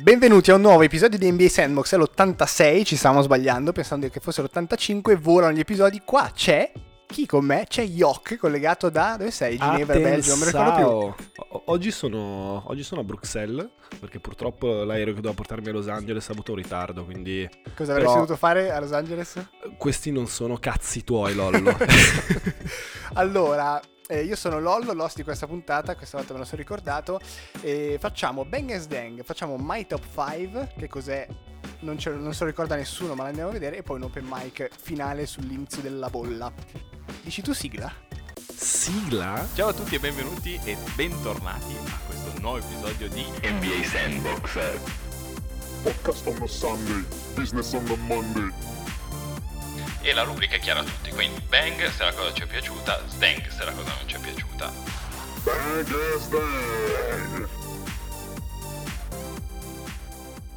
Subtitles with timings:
[0.00, 4.20] Benvenuti a un nuovo episodio di NBA Sandbox, è l'86, ci stavamo sbagliando pensando che
[4.20, 6.70] fosse l'85, volano gli episodi, qua c'è
[7.06, 7.64] chi con me?
[7.66, 9.56] C'è Yok collegato da dove sei?
[9.58, 11.42] Ginevra, Belgio, non mi ricordo più.
[11.48, 13.66] O- oggi, sono, oggi sono a Bruxelles
[13.98, 17.92] perché purtroppo l'aereo che doveva portarmi a Los Angeles ha avuto un ritardo, quindi Cosa
[17.92, 19.34] avresti Però- dovuto fare a Los Angeles?
[19.78, 21.76] questi non sono cazzi tuoi, Lollo.
[23.14, 27.20] allora, eh, io sono Lollo, l'host di questa puntata, questa volta me lo sono ricordato.
[27.60, 31.26] E facciamo Bang as Dang, facciamo My Top 5, che cos'è?
[31.80, 33.76] Non, ce- non se lo ricorda nessuno, ma l'andiamo a vedere.
[33.76, 36.50] E poi un open mic finale sull'inizio della bolla.
[37.22, 37.92] Dici tu sigla?
[38.54, 39.46] Sigla?
[39.54, 44.58] Ciao a tutti e benvenuti e bentornati a questo nuovo episodio di NBA Sandbox.
[45.82, 48.77] Podcast on a Sunday, business on a Monday.
[50.00, 53.00] E la rubrica è chiara a tutti, quindi bang se la cosa ci è piaciuta,
[53.08, 54.72] stang se la cosa non ci è piaciuta.
[55.42, 57.48] Bang bang!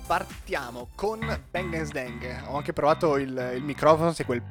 [0.06, 2.44] Partiamo con Bang Dang.
[2.48, 4.44] Ho anche provato il, il microfono, se quel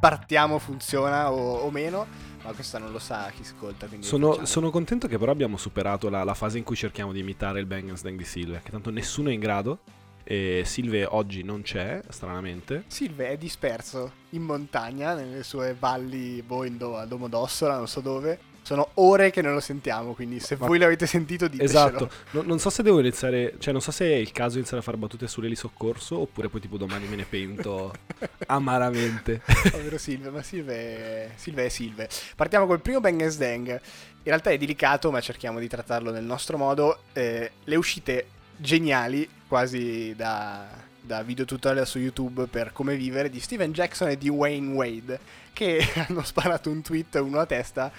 [0.00, 2.06] partiamo funziona o, o meno.
[2.42, 3.86] Ma questa non lo sa chi ascolta.
[3.86, 7.20] Quindi Sono, sono contento che però abbiamo superato la, la fase in cui cerchiamo di
[7.20, 9.78] imitare il Bang Dang di Silve, che tanto nessuno è in grado.
[10.24, 12.84] E Silve oggi non c'è, stranamente.
[12.86, 18.00] Silve è disperso in montagna, nelle sue valli, boh, in Do- a Domodossola, non so
[18.00, 18.52] dove.
[18.64, 21.86] Sono ore che non lo sentiamo, quindi se Ma- voi l'avete sentito ditecelo.
[21.86, 24.60] Esatto, No- non so se devo iniziare, cioè non so se è il caso di
[24.60, 27.92] iniziare a fare battute sull'eli soccorso oppure poi tipo domani me ne pento
[28.46, 29.42] amaramente.
[29.70, 32.08] Povero Silve, ma Silve, Silve è Silve.
[32.34, 33.68] Partiamo col primo Bang Dang.
[33.68, 37.00] In realtà è delicato, ma cerchiamo di trattarlo nel nostro modo.
[37.12, 40.66] Eh, le uscite geniali, quasi da,
[41.00, 45.18] da video tutorial su YouTube per come vivere, di Steven Jackson e di Wayne Wade,
[45.52, 47.90] che hanno sparato un tweet uno a testa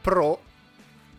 [0.00, 0.40] pro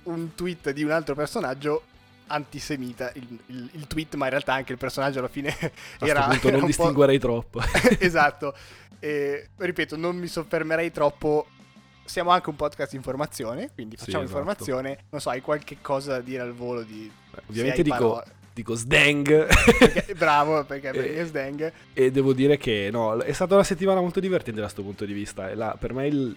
[0.03, 1.83] un tweet di un altro personaggio
[2.27, 6.25] antisemita il, il- il tweet ma in realtà anche il personaggio alla fine A era,
[6.25, 7.61] questo punto era non distinguerei troppo.
[7.99, 8.55] esatto.
[8.99, 11.47] E, ripeto, non mi soffermerei troppo.
[12.07, 14.39] Siamo anche un podcast di informazione, quindi Sì, facciamo esatto.
[14.39, 14.97] informazione.
[15.09, 17.11] Non so, hai qualche cosa da dire al volo di...
[17.47, 18.31] Ovviamente se hai dico, parole.
[18.53, 19.45] dico sdang
[19.77, 21.71] Perché- bravo, perché è Sdang.
[21.93, 25.11] e devo dire che no, è stata una settimana molto divertente da questo punto di
[25.13, 25.49] vista.
[25.49, 26.35] E la- per me il-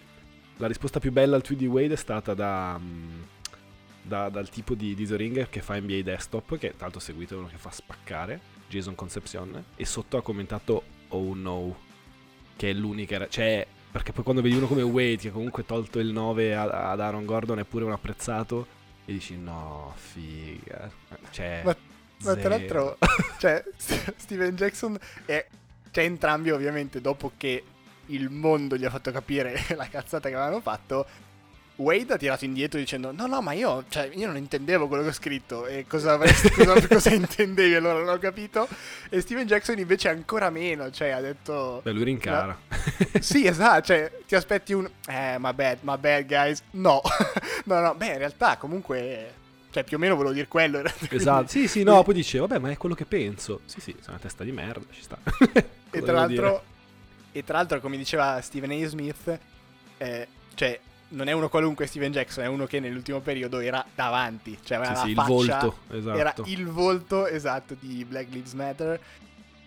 [0.57, 3.23] la risposta più bella al tweet di Wade è stata da, mm,
[4.03, 5.07] da- dal tipo di, di
[5.49, 9.85] che fa NBA Desktop, che tra l'altro seguite uno che fa spaccare, Jason Concepcion, e
[9.87, 11.77] sotto ha commentato Oh no,
[12.57, 13.27] che è l'unica...
[13.29, 16.91] Cioè, perché poi quando vedi uno come Wade che comunque ha tolto il 9 a-
[16.91, 18.67] ad Aaron Gordon è pure un apprezzato,
[19.05, 20.91] e dici no, figa.
[21.31, 21.63] Cioè...
[21.65, 21.77] Ma-
[22.23, 22.99] Ma tra l'altro,
[23.39, 25.47] cioè, Steven Jackson è...
[25.91, 27.65] Cioè, entrambi ovviamente, dopo che
[28.07, 31.07] il mondo gli ha fatto capire la cazzata che avevano fatto,
[31.81, 35.09] Wade ha tirato indietro dicendo no no ma io, cioè, io non intendevo quello che
[35.09, 38.69] ho scritto e cosa, avresti, cosa, cosa intendevi allora non ho capito
[39.09, 42.57] e Steven Jackson invece ancora meno cioè ha detto Beh, lui rincara.
[43.21, 47.01] sì esatto cioè ti aspetti un eh my bad my bad guys no
[47.65, 49.35] no no beh in realtà comunque
[49.71, 52.71] cioè più o meno volevo dire quello Esatto, sì, sì, no, poi dice, vabbè, ma
[52.71, 53.61] è quello che penso.
[53.67, 55.17] Sì, sì, sei una testa di merda, ci sta.
[55.93, 56.63] E tra, l'altro, dire?
[57.33, 58.87] e tra l'altro, come diceva Stephen A.
[58.87, 59.39] Smith,
[59.99, 60.79] eh, cioè,
[61.11, 64.59] non è uno qualunque Steven Jackson, è uno che nell'ultimo periodo era davanti.
[64.63, 66.19] Cioè, aveva Sì, la sì, il faccia- volto, esatto.
[66.19, 69.01] Era il volto esatto di Black Lives Matter.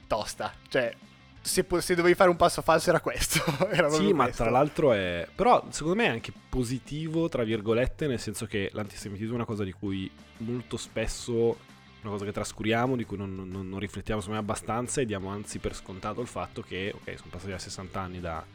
[0.08, 0.54] Tosta.
[0.70, 0.94] Cioè,
[1.42, 3.42] se, po- se dovevi fare un passo falso era questo.
[3.72, 4.44] era Sì, ma questo.
[4.44, 5.28] tra l'altro è...
[5.34, 9.64] Però secondo me è anche positivo, tra virgolette, nel senso che l'antisemitismo è una cosa
[9.64, 11.72] di cui molto spesso...
[12.04, 15.30] Una cosa che trascuriamo, di cui non, non- non riflettiamo secondo me abbastanza e diamo
[15.30, 18.46] anzi per scontato il fatto che, ok, sono passati a 60 anni da-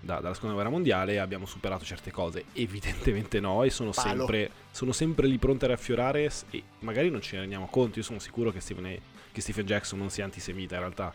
[0.00, 2.44] da- dalla seconda guerra mondiale abbiamo superato certe cose.
[2.54, 7.20] Evidentemente no, e sono sempre, sono sempre lì pronte a rafffiorare s- e magari non
[7.20, 7.98] ce ne rendiamo conto.
[7.98, 8.98] Io sono sicuro che Stephen,
[9.32, 11.12] che Stephen Jackson non sia antisemita in realtà.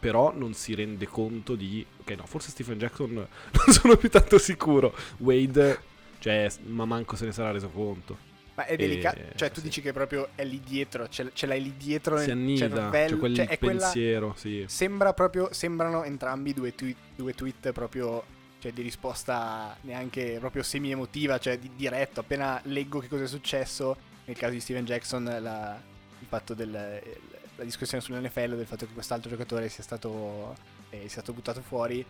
[0.00, 1.84] Però non si rende conto di.
[2.00, 3.26] Ok, no, forse Stephen Jackson non
[3.74, 4.94] sono più tanto sicuro.
[5.18, 5.78] Wade,
[6.20, 8.16] cioè, ma manco se ne sarà reso conto.
[8.60, 9.20] Ma è delicato.
[9.36, 9.66] Cioè, tu sì.
[9.66, 11.08] dici che proprio è lì dietro.
[11.08, 13.12] Ce, ce l'hai lì dietro Si nel annida, cervello.
[13.14, 14.64] c'è quel cioè, è quella- pensiero, sì.
[14.68, 18.22] Sembra proprio, sembrano entrambi due tweet, due tweet proprio,
[18.58, 22.20] cioè di risposta neanche proprio semi-emotiva, cioè di diretto.
[22.20, 23.96] Appena leggo che cosa è successo,
[24.26, 25.80] nel caso di Steven Jackson, la-
[26.18, 27.20] il fatto del, il-
[27.56, 30.54] la discussione sull'NFL, del fatto che quest'altro giocatore sia stato,
[30.90, 32.04] eh, sia stato buttato fuori.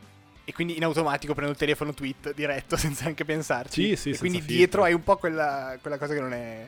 [0.51, 3.91] E quindi in automatico prendo il telefono tweet diretto senza anche pensarci.
[3.91, 4.57] Sì, sì, e quindi filtri.
[4.57, 6.67] dietro hai un po' quella, quella cosa che non è...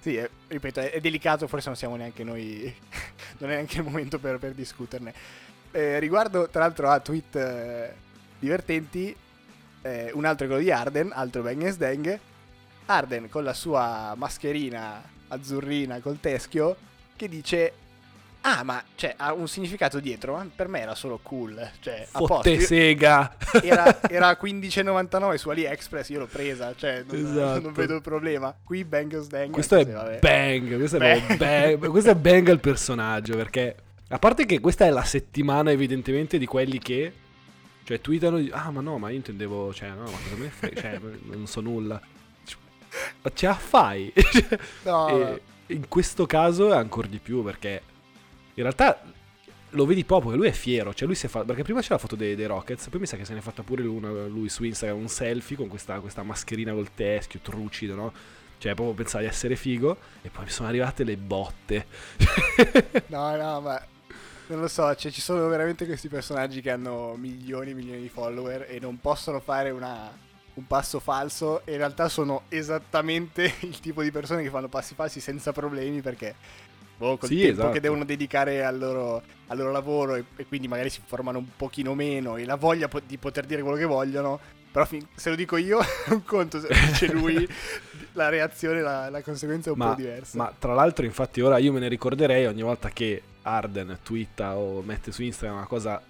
[0.00, 2.74] Sì, è- ripeto, è, è delicato, forse non siamo neanche noi...
[3.38, 5.14] non è neanche il momento per, per discuterne.
[5.70, 7.94] Eh, riguardo, tra l'altro, a tweet eh,
[8.40, 9.14] divertenti,
[9.82, 12.18] eh, un altro è quello di Arden, altro Bang Sdang.
[12.86, 16.76] Arden con la sua mascherina azzurrina col teschio
[17.14, 17.72] che dice
[18.42, 21.70] Ah, ma cioè, ha un significato dietro, ma per me era solo cool.
[21.80, 22.06] Cioè.
[22.10, 23.36] Fotte sega.
[23.62, 27.60] Era, era a 15,99 su AliExpress, io l'ho presa, cioè non, Esatto.
[27.60, 28.54] non vedo il problema.
[28.64, 29.50] Qui Bang Dang.
[29.52, 30.18] Questo è vabbè.
[30.20, 31.36] bang, questo è, Bang.
[31.36, 33.76] bang, questo è bang al personaggio perché
[34.08, 37.12] a parte che questa è la settimana evidentemente di quelli che
[37.84, 40.50] cioè tweetano di, ah ma no ma io intendevo cioè no ma cosa me ne
[40.50, 41.00] frega cioè
[41.30, 42.00] non so nulla
[43.22, 44.12] ma ce la fai
[44.84, 47.82] No, in questo caso è ancora di più perché
[48.60, 49.02] in realtà
[49.74, 51.94] lo vedi proprio che lui è fiero cioè lui si è fatto perché prima c'era
[51.94, 54.26] la foto dei, dei Rockets poi mi sa che se ne è fatta pure una-
[54.26, 58.12] lui su Instagram un selfie con questa, questa mascherina col teschio trucido no?
[58.58, 61.86] Cioè proprio pensava di essere figo e poi mi sono arrivate le botte.
[63.06, 63.82] No, no, ma
[64.48, 68.10] non lo so, cioè, ci sono veramente questi personaggi che hanno milioni e milioni di
[68.10, 70.12] follower e non possono fare una-
[70.54, 74.94] un passo falso e in realtà sono esattamente il tipo di persone che fanno passi
[74.94, 76.34] falsi senza problemi perché
[77.00, 77.70] boh, col Sì, tempo esatto.
[77.70, 81.46] che devono dedicare al loro, al loro lavoro e, e quindi magari si informano un
[81.56, 84.38] pochino meno e la voglia po- di poter dire quello che vogliono
[84.70, 87.48] però fin- se lo dico io è un conto se lo dice lui
[88.12, 91.56] la reazione la, la conseguenza è un ma, po' diversa ma tra l'altro infatti ora
[91.58, 96.00] io me ne ricorderei ogni volta che Arden twitta o mette su Instagram una cosa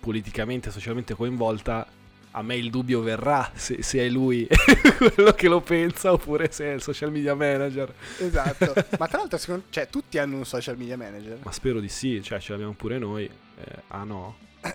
[0.00, 1.86] politicamente socialmente coinvolta
[2.32, 4.46] a me il dubbio verrà se, se è lui
[5.14, 9.38] quello che lo pensa oppure se è il social media manager Esatto, ma tra l'altro
[9.38, 11.38] secondo, cioè, tutti hanno un social media manager.
[11.42, 13.24] Ma spero di sì, cioè ce l'abbiamo pure noi.
[13.24, 14.36] Eh, ah no.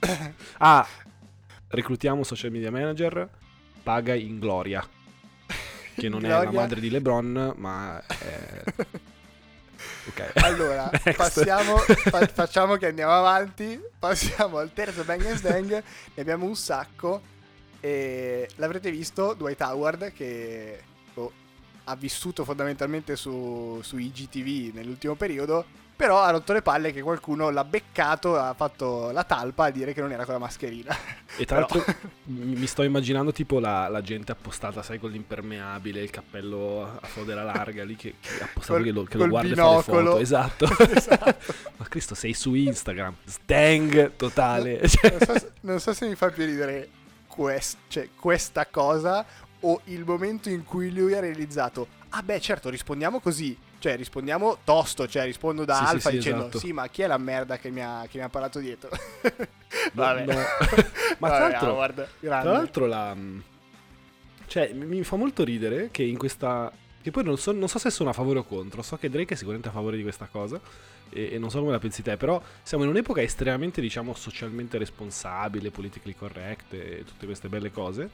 [0.58, 0.86] ah,
[1.68, 3.28] reclutiamo un social media manager,
[3.82, 4.86] paga in gloria.
[5.94, 6.60] Che non è la Gloria.
[6.60, 8.64] madre di LeBron, ma è...
[10.06, 10.32] Ok.
[10.34, 16.56] Allora, passiamo, fa- facciamo che andiamo avanti, passiamo al terzo Bang Dang, ne abbiamo un
[16.56, 17.20] sacco
[17.80, 20.82] e l'avrete visto Dwight Howard che
[21.14, 21.32] boh,
[21.84, 25.64] ha vissuto fondamentalmente su, su IGTV nell'ultimo periodo,
[26.00, 29.92] però ha rotto le palle che qualcuno l'ha beccato, ha fatto la talpa a dire
[29.92, 30.96] che non era con la mascherina.
[31.36, 31.84] E tra l'altro
[32.24, 37.06] mi mi sto immaginando tipo la, la gente appostata, sai, con l'impermeabile, il cappello a
[37.06, 39.68] fodera larga lì che, che appostato Col- che lo, che lo guarda e fa le
[39.82, 40.10] binocolo.
[40.12, 40.18] foto.
[40.24, 40.68] Esatto.
[40.90, 41.54] Esatto.
[41.76, 43.16] Ma Cristo, sei su Instagram.
[43.26, 44.88] Stang totale.
[44.88, 46.88] Cioè, non, so se, non so se mi fa più ridere
[47.26, 49.22] quest- cioè, questa cosa
[49.60, 54.58] o il momento in cui lui ha realizzato ah beh certo rispondiamo così cioè rispondiamo
[54.62, 56.58] tosto cioè rispondo da Sì, Alfa sì, dicendo esatto.
[56.58, 58.90] sì ma chi è la merda che mi ha, che mi ha parlato dietro
[59.22, 59.30] No,
[60.02, 60.34] vabbè no.
[61.18, 62.48] Ma Vabbè, tra l'altro, Howard, grande.
[62.48, 63.16] tra l'altro la...
[64.46, 66.70] Cioè, mi mi fa molto ridere che in questa...
[67.02, 68.82] Che poi non so, non so se sono a favore o contro.
[68.82, 70.60] So che Drake è sicuramente a favore di questa cosa.
[71.10, 72.16] E, e non so come la pensi te.
[72.16, 78.08] Però siamo in un'epoca estremamente, diciamo, socialmente responsabile, politically correct e tutte queste belle cose.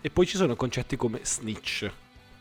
[0.00, 1.90] E poi ci sono concetti come snitch.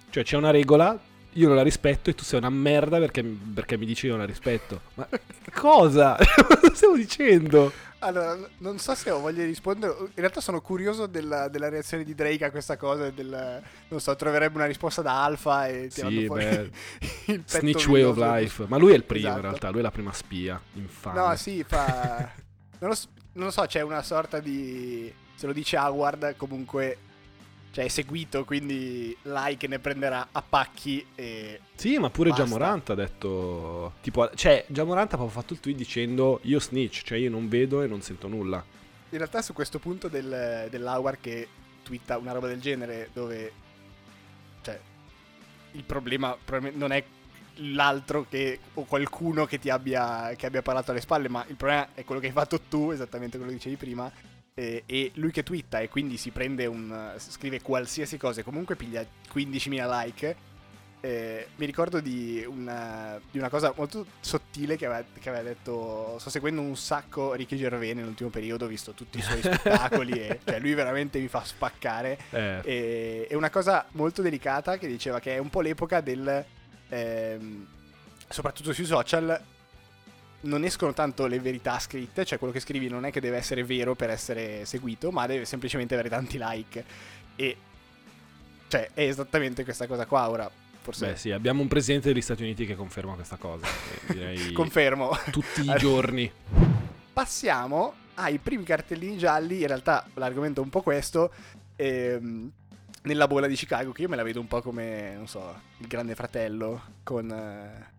[0.10, 1.00] Cioè c'è una regola,
[1.34, 4.22] io non la rispetto e tu sei una merda perché, perché mi dici io non
[4.22, 4.82] la rispetto.
[4.96, 5.08] Ma
[5.54, 6.18] cosa?
[6.48, 7.72] Cosa stiamo dicendo?
[8.04, 12.04] allora non so se ho voglia di rispondere in realtà sono curioso della, della reazione
[12.04, 16.26] di Drake a questa cosa del, non so troverebbe una risposta da Alfa e Sì,
[16.26, 16.70] fuori beh,
[17.34, 18.18] il Snitch Way of.
[18.18, 18.66] Life.
[18.68, 19.48] Ma lui è il primo in Esatto.
[19.48, 20.60] realtà, lui è la prima spia.
[20.74, 21.20] Infame.
[21.20, 22.32] No, sì, fa.
[22.80, 22.96] non, lo,
[23.34, 25.14] non lo so, c'è una sorta di.
[25.36, 26.98] Se lo dice Howard, comunque.
[27.72, 31.06] Cioè, è seguito, quindi like ne prenderà a pacchi.
[31.16, 31.62] E.
[31.76, 32.44] Sì, ma pure Basta.
[32.44, 33.94] Jamorant ha detto.
[34.02, 37.82] Tipo, cioè, Jamorant ha proprio fatto il tweet dicendo io snitch, cioè io non vedo
[37.82, 38.64] e non sento nulla.
[39.10, 41.48] In realtà, su questo punto del, dell'Howard che
[41.84, 43.52] twitta una roba del genere, dove.
[44.62, 44.80] Cioè.
[45.74, 46.38] Il problema
[46.74, 47.02] non è
[47.56, 51.90] l'altro che o qualcuno che ti abbia che abbia parlato alle spalle ma il problema
[51.94, 54.12] è quello che hai fatto tu esattamente quello che dicevi prima
[54.54, 58.76] eh, e lui che twitta e quindi si prende un scrive qualsiasi cosa e comunque
[58.76, 60.50] piglia 15.000 like
[61.04, 66.18] eh, mi ricordo di una, di una cosa molto sottile che aveva, che aveva detto
[66.20, 70.40] sto seguendo un sacco Ricky Gervais nell'ultimo periodo ho visto tutti i suoi spettacoli e
[70.46, 72.20] cioè lui veramente mi fa spaccare.
[72.30, 76.46] Eh, e, e una cosa molto delicata che diceva che è un po' l'epoca del
[76.90, 77.68] ehm,
[78.30, 79.42] soprattutto sui social
[80.42, 83.64] non escono tanto le verità scritte, cioè quello che scrivi non è che deve essere
[83.64, 86.84] vero per essere seguito, ma deve semplicemente avere tanti like.
[87.36, 87.58] E
[88.68, 90.50] cioè è esattamente questa cosa qua ora.
[90.82, 93.68] Forse beh, sì, abbiamo un presidente degli Stati Uniti che conferma questa cosa.
[94.08, 95.12] direi confermo.
[95.30, 96.32] tutti i giorni.
[97.14, 99.62] Passiamo ai primi cartellini gialli.
[99.62, 101.32] In realtà l'argomento è un po' questo.
[101.76, 102.52] ehm,
[103.04, 105.88] nella bolla di Chicago, che io me la vedo un po' come, non so, il
[105.88, 107.92] grande fratello con, eh,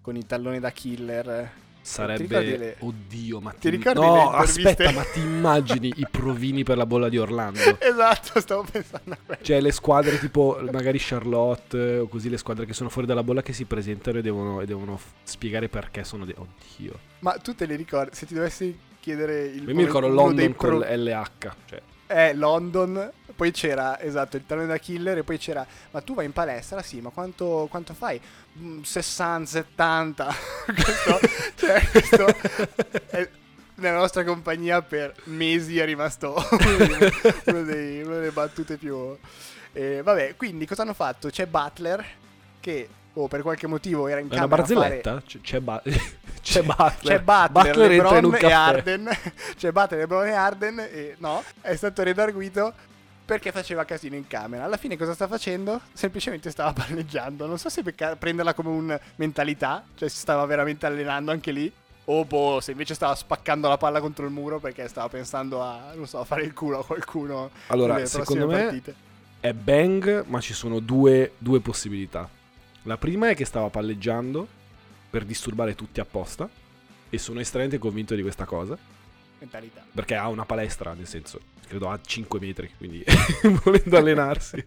[0.00, 1.50] con i talloni da killer
[1.82, 2.56] Sarebbe...
[2.56, 6.86] le- Oddio, ma Ti ricordi le No, aspetta, ma ti immagini i provini per la
[6.86, 7.58] bolla di Orlando?
[7.80, 9.42] Esatto, stavo pensando a quello.
[9.42, 13.42] Cioè le squadre tipo magari Charlotte o così le squadre che sono fuori dalla bolla
[13.42, 16.24] che si presentano e devono, e devono spiegare perché sono...
[16.24, 16.98] De- Oddio.
[17.20, 18.14] Ma tu te li ricordi?
[18.14, 21.28] Se ti dovessi chiedere il Io mi ricordo London pro- con LH.
[21.66, 23.10] Cioè, Eh, London.
[23.42, 25.18] Poi c'era, esatto, il talone da killer.
[25.18, 26.80] E poi c'era, ma tu vai in palestra?
[26.80, 28.20] Sì, ma quanto, quanto fai?
[28.60, 30.26] "Mm, 60, 70.
[30.72, 31.18] questo,
[31.56, 32.26] cioè, questo
[33.10, 33.28] è-
[33.74, 36.98] nella nostra compagnia per mesi è rimasto uno
[37.46, 39.16] una delle battute più...
[39.72, 41.28] Eh, vabbè, quindi cosa hanno fatto?
[41.28, 42.04] C'è Butler
[42.60, 45.20] che oh, per qualche motivo era in è una fare- barzelletta?
[45.26, 45.82] C- C'è, ba-
[46.40, 47.00] c'è Butler.
[47.00, 48.52] C'è Butler, un LeBron e.
[48.52, 49.10] Arden.
[49.56, 50.78] C'è Butler, LeBron e Arden.
[50.78, 52.72] E no, è stato redarguito
[53.24, 54.64] perché faceva casino in camera.
[54.64, 55.80] Alla fine cosa sta facendo?
[55.92, 57.46] Semplicemente stava palleggiando.
[57.46, 61.72] Non so se becca- prenderla come un mentalità, cioè si stava veramente allenando anche lì.
[62.06, 65.92] O boh, se invece stava spaccando la palla contro il muro perché stava pensando a,
[65.94, 67.50] non so, a fare il culo a qualcuno.
[67.68, 68.94] Allora, secondo me partite.
[69.38, 72.28] è bang, ma ci sono due, due possibilità.
[72.82, 74.48] La prima è che stava palleggiando
[75.08, 76.48] per disturbare tutti apposta.
[77.08, 78.76] E sono estremamente convinto di questa cosa.
[79.38, 79.84] Mentalità.
[79.92, 81.40] Perché ha una palestra, nel senso,
[81.72, 83.02] credo a 5 metri, quindi
[83.64, 84.62] volendo allenarsi.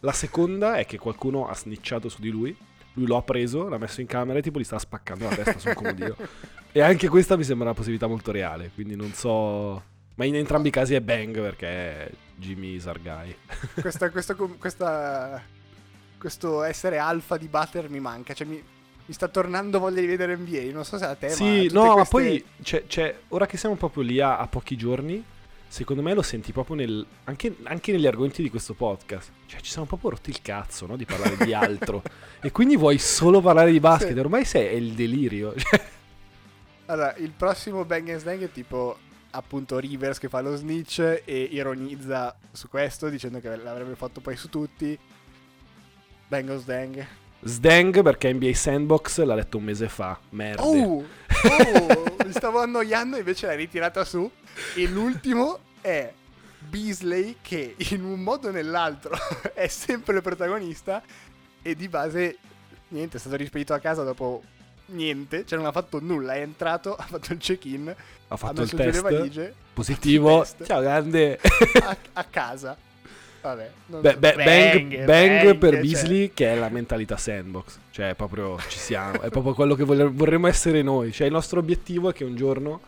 [0.00, 2.54] La seconda è che qualcuno ha snitchato su di lui.
[2.94, 5.58] Lui lo ha preso, l'ha messo in camera e tipo gli sta spaccando la testa
[5.58, 6.16] sul comodino.
[6.72, 9.82] E anche questa mi sembra una possibilità molto reale, quindi non so...
[10.14, 13.34] Ma in entrambi i casi è bang perché è Jimmy Sargai.
[13.80, 15.42] questa, questa, questa-
[16.16, 18.34] questo essere alfa di Butler mi manca.
[18.34, 18.62] Cioè, mi,
[19.04, 20.70] mi sta tornando voglia di vedere NBA.
[20.72, 23.46] Non so se a te, ma Sì, tutte no, ma queste- poi c'è, c'è- ora
[23.46, 25.24] che siamo proprio lì a, a pochi giorni,
[25.70, 29.30] secondo me lo senti proprio nel, anche, anche negli argomenti di questo podcast.
[29.46, 30.96] Cioè, ci siamo proprio rotti il cazzo, no?
[30.96, 32.02] Di parlare di altro.
[32.40, 34.12] e quindi vuoi solo parlare di basket.
[34.12, 34.18] Sì.
[34.18, 35.54] Ormai sei, è il delirio.
[35.56, 35.80] Cioè,
[36.86, 38.98] Allora, il prossimo Bang and Snag è tipo
[39.30, 44.36] appunto Rivers che fa lo snitch e ironizza su questo dicendo che l'avrebbe fatto poi
[44.36, 44.98] su tutti.
[46.26, 47.06] Bang o Snag.
[47.42, 50.18] Sdang perché NBA Sandbox l'ha letto un mese fa.
[50.30, 50.62] Merda.
[50.62, 51.04] Oh, oh,
[52.24, 54.30] mi stavo annoiando invece l'hai ritirata su.
[54.74, 56.12] E l'ultimo è
[56.58, 59.16] Beasley che in un modo o nell'altro
[59.54, 61.02] è sempre il protagonista
[61.62, 62.38] e di base
[62.88, 64.42] niente, è stato rispedito a casa dopo
[64.86, 67.94] niente, cioè non ha fatto nulla, è entrato, ha fatto il check-in, ha
[68.28, 70.40] ha fatto il giù le test valigie positivo.
[70.40, 70.66] test.
[70.66, 71.38] Ciao, grande.
[71.82, 72.76] a, a casa.
[73.42, 77.78] Vabbè, non- Beh, beh, bang, bang, per cioè, Beasley che è la mentalità sandbox.
[77.90, 79.20] Cioè, proprio ci siamo.
[79.22, 81.12] è proprio quello che vorremmo essere noi.
[81.12, 82.80] Cioè, il nostro obiettivo è che un giorno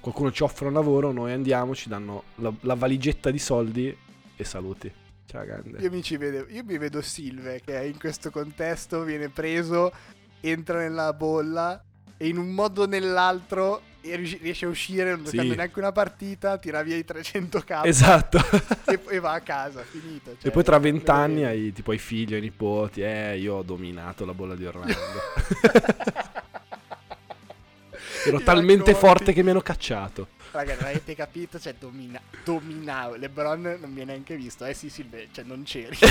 [0.00, 3.96] qualcuno ci offre un lavoro, noi andiamo, ci danno la, la valigetta di soldi
[4.36, 4.92] e saluti.
[5.26, 5.78] Ciao, grande.
[5.78, 9.92] Io mi, ci vedo, io mi vedo Silve che in questo contesto viene preso,
[10.40, 11.82] entra nella bolla
[12.16, 15.32] e in un modo o nell'altro e riesce a uscire non Sì.
[15.32, 18.38] giocando neanche una partita, tira via i 300k Esatto.
[18.86, 20.30] e, e va a casa, finito.
[20.32, 23.00] e cioè, poi tra vent'anni hai tipo i figli, i nipoti.
[23.02, 24.94] Eh, io ho dominato la bolla di Orlando.
[28.24, 29.06] Ero I talmente racconti.
[29.06, 30.28] forte che mi hanno cacciato.
[30.52, 31.58] Raga, non avete capito?
[31.58, 33.16] Cioè, domina, dominavo.
[33.16, 34.64] LeBron non mi ha neanche visto.
[34.64, 35.96] Eh sì, Silve, cioè non c'eri.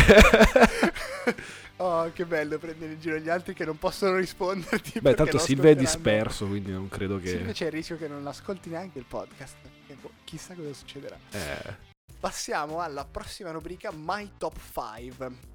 [1.78, 5.00] oh, che bello prendere in giro gli altri che non possono risponderti.
[5.00, 7.30] Beh, tanto Silve è disperso, quindi non credo che...
[7.30, 9.56] Silve c'è il rischio che non ascolti neanche il podcast.
[10.00, 11.18] Boh, chissà cosa succederà.
[11.32, 11.90] Eh,
[12.22, 15.50] Passiamo alla prossima rubrica My Top 5.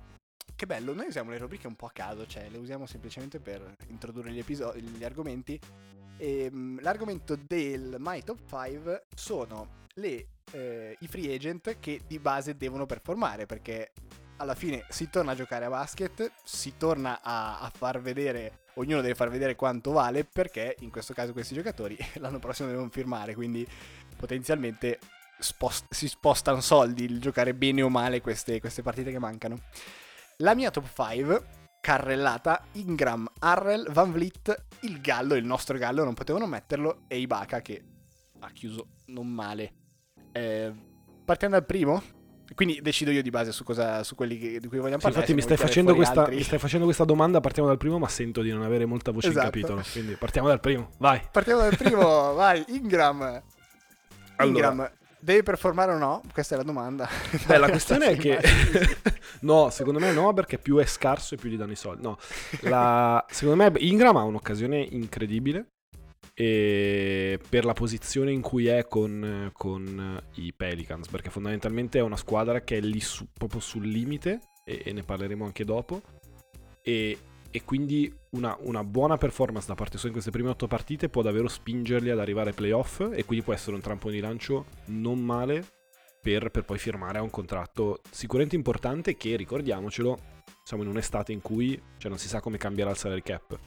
[0.56, 3.76] Che bello, noi usiamo le rubriche un po' a caso, cioè le usiamo semplicemente per
[3.86, 5.58] introdurre gli, episodi, gli argomenti.
[6.16, 12.18] E, mm, l'argomento del My Top 5 sono le, eh, i free agent che di
[12.18, 13.92] base devono performare perché
[14.36, 19.00] alla fine si torna a giocare a basket, si torna a, a far vedere, ognuno
[19.00, 23.34] deve far vedere quanto vale perché in questo caso questi giocatori l'anno prossimo devono firmare,
[23.34, 23.66] quindi
[24.16, 24.98] potenzialmente
[25.38, 29.60] spost- si spostano soldi il giocare bene o male queste, queste partite che mancano.
[30.38, 31.44] La mia top 5,
[31.80, 37.62] carrellata, Ingram, Arrel, Van Vliet, il Gallo, il nostro Gallo, non potevano metterlo, e Ibaka
[37.62, 37.82] che
[38.40, 39.72] ha chiuso non male.
[40.32, 40.72] Eh,
[41.24, 42.02] partiamo dal primo,
[42.54, 45.14] quindi decido io di base su, cosa, su quelli che- di cui vogliamo sì, parlare.
[45.30, 46.36] infatti mi stai, facendo questa, altri.
[46.36, 49.28] mi stai facendo questa domanda, partiamo dal primo, ma sento di non avere molta voce
[49.28, 49.46] Esatto.
[49.46, 49.82] in capitolo.
[49.92, 51.20] Quindi partiamo dal primo, vai.
[51.30, 53.42] Partiamo dal primo, vai, Ingram.
[54.42, 56.22] Ingram, deve performare o no?
[56.32, 57.08] Questa è la domanda.
[57.46, 58.38] Beh, la questione è che...
[59.40, 62.02] No, secondo me no, perché più è scarso e più gli danno i soldi.
[62.02, 62.16] No,
[62.60, 65.72] la- secondo me Ingram ha un'occasione incredibile
[66.38, 72.16] e per la posizione in cui è con, con i Pelicans, perché fondamentalmente è una
[72.16, 76.02] squadra che è lì su- proprio sul limite e, e ne parleremo anche dopo.
[76.82, 77.18] E
[77.56, 81.22] e quindi una, una buona performance da parte sua in queste prime otto partite può
[81.22, 85.24] davvero spingerli ad arrivare ai playoff e quindi può essere un trampolino di lancio non
[85.24, 85.64] male
[86.20, 90.18] per, per poi firmare a un contratto sicuramente importante che, ricordiamocelo,
[90.64, 93.58] siamo in un'estate in cui cioè, non si sa come cambierà il salary cap.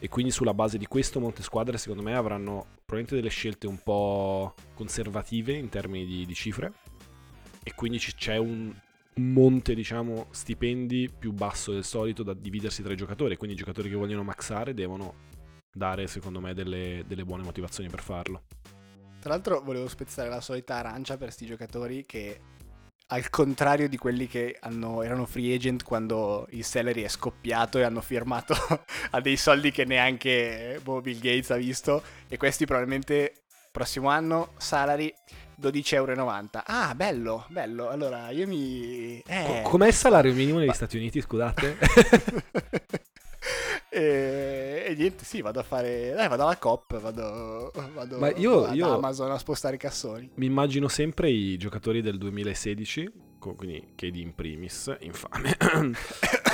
[0.00, 3.82] E quindi sulla base di questo molte squadre secondo me avranno probabilmente delle scelte un
[3.82, 6.72] po' conservative in termini di, di cifre.
[7.62, 8.72] E quindi c'è un,
[9.14, 13.36] un monte, diciamo, stipendi più basso del solito da dividersi tra i giocatori.
[13.36, 15.26] Quindi i giocatori che vogliono maxare devono
[15.72, 18.42] dare, secondo me, delle, delle buone motivazioni per farlo.
[19.20, 22.40] Tra l'altro volevo spezzare la solita arancia per questi giocatori che
[23.10, 27.82] al contrario di quelli che hanno- erano free agent quando il salary è scoppiato e
[27.82, 28.54] hanno firmato
[29.10, 34.52] a dei soldi che neanche boh, Bill Gates ha visto e questi probabilmente prossimo anno
[34.58, 35.12] salary
[35.60, 36.38] 12,90 euro.
[36.66, 37.88] Ah, bello, bello.
[37.88, 39.20] Allora io mi...
[39.26, 39.44] Eh.
[39.62, 41.78] Co- com'è il salario minimo negli Stati Uniti, scusate?
[43.90, 46.12] e, e niente, sì, vado a fare...
[46.14, 50.30] Dai, vado alla COP, vado, vado Ma io- ad io- Amazon a spostare i cassoni.
[50.34, 55.56] Mi immagino sempre i giocatori del 2016, co- quindi KD in primis, infame.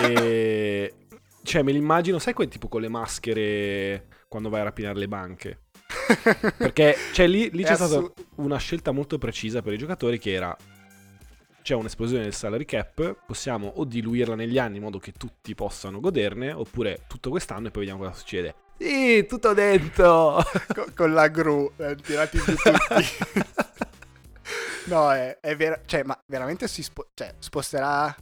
[0.01, 0.95] e
[1.43, 5.09] cioè me li immagino, sai quel tipo con le maschere quando vai a rapinare le
[5.09, 5.59] banche?
[6.57, 10.33] Perché cioè, lì, lì c'è stata assu- una scelta molto precisa per i giocatori che
[10.33, 10.57] era
[11.65, 15.99] c'è un'esplosione del salary cap, possiamo o diluirla negli anni in modo che tutti possano
[15.99, 18.55] goderne, oppure tutto quest'anno e poi vediamo cosa succede.
[18.77, 20.43] Sì, tutto dentro!
[20.75, 23.07] Co- con la gru eh, tirati giù tutti.
[24.93, 28.15] no, è, è vero, cioè, ma veramente si spo- cioè, sposterà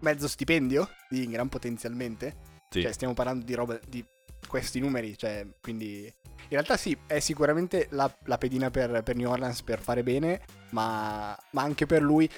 [0.00, 2.36] mezzo stipendio di Ingram potenzialmente?
[2.68, 2.82] Sì.
[2.82, 4.04] Cioè, stiamo parlando di roba di
[4.46, 6.12] questi numeri, cioè, quindi
[6.44, 10.40] in realtà sì, è sicuramente la, la pedina per, per New Orleans per fare bene,
[10.70, 12.28] ma, ma anche per lui.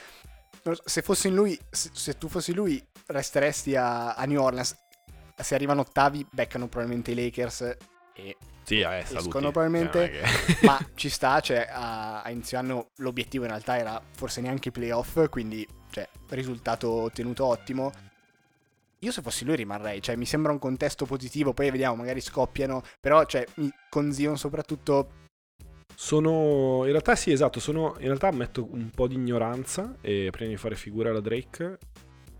[0.85, 4.77] Se fossi in lui, se, se tu fossi lui, resteresti a, a New Orleans.
[5.39, 7.77] Se arrivano ottavi, beccano probabilmente i Lakers
[8.15, 12.59] e Sì, eh, Escono probabilmente, Cioè, è che- ma ci sta, cioè a, a inizio
[12.59, 17.93] anno l'obiettivo in realtà era forse neanche i playoff, quindi cioè, risultato ottenuto ottimo.
[19.00, 22.83] Io se fossi lui rimarrei, cioè mi sembra un contesto positivo, poi vediamo, magari scoppiano,
[23.00, 23.45] però cioè
[23.91, 25.25] con Zion soprattutto
[25.95, 30.51] Sono in realtà sì, esatto, sono in realtà ammetto un po' di ignoranza e prima
[30.51, 31.79] di fare figura alla Drake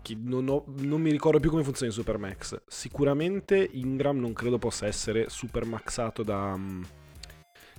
[0.01, 2.61] che non, ho- non mi ricordo più come funziona il Supermax.
[2.67, 6.83] Sicuramente Ingram non credo possa essere supermaxato da, mm,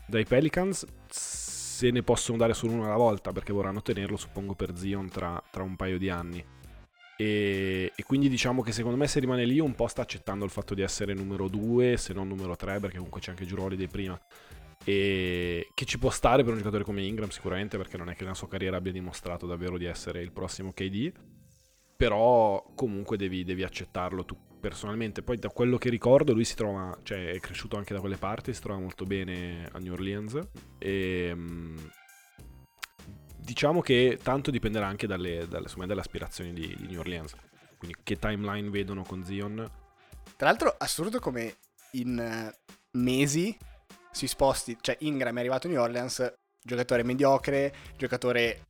[0.07, 4.77] dai Pelicans se ne possono dare solo uno alla volta perché vorranno tenerlo suppongo per
[4.77, 6.45] Zion tra, tra un paio di anni.
[7.21, 10.53] E, e quindi diciamo che secondo me se rimane lì un po' sta accettando il
[10.53, 13.89] fatto di essere numero 2 se non numero 3 perché comunque c'è anche Giuroli dei
[13.89, 14.19] prima.
[14.85, 18.23] E che ci può stare per un giocatore come Ingram sicuramente perché non è che
[18.23, 21.13] nella sua carriera abbia dimostrato davvero di essere il prossimo KD
[21.97, 25.23] però comunque devi, devi accettarlo tu personalmente.
[25.23, 28.55] Poi da quello che ricordo lui si trova cioè è cresciuto anche da quelle parti
[28.55, 30.39] si trova molto bene a New Orleans.
[30.79, 31.77] E mm,
[33.49, 37.35] diciamo che tanto dipenderà anche dalle, dalle, insomma, dalle aspirazioni di, di New Orleans
[37.79, 39.71] quindi che timeline vedono con Zion
[40.37, 41.57] Tra l'altro, assurdo come
[41.93, 42.55] in eh,
[42.99, 43.57] mesi
[44.11, 44.77] si sposti.
[44.81, 48.67] Cioè, Ingram è arrivato a New Orleans, giocatore mediocre, giocatore.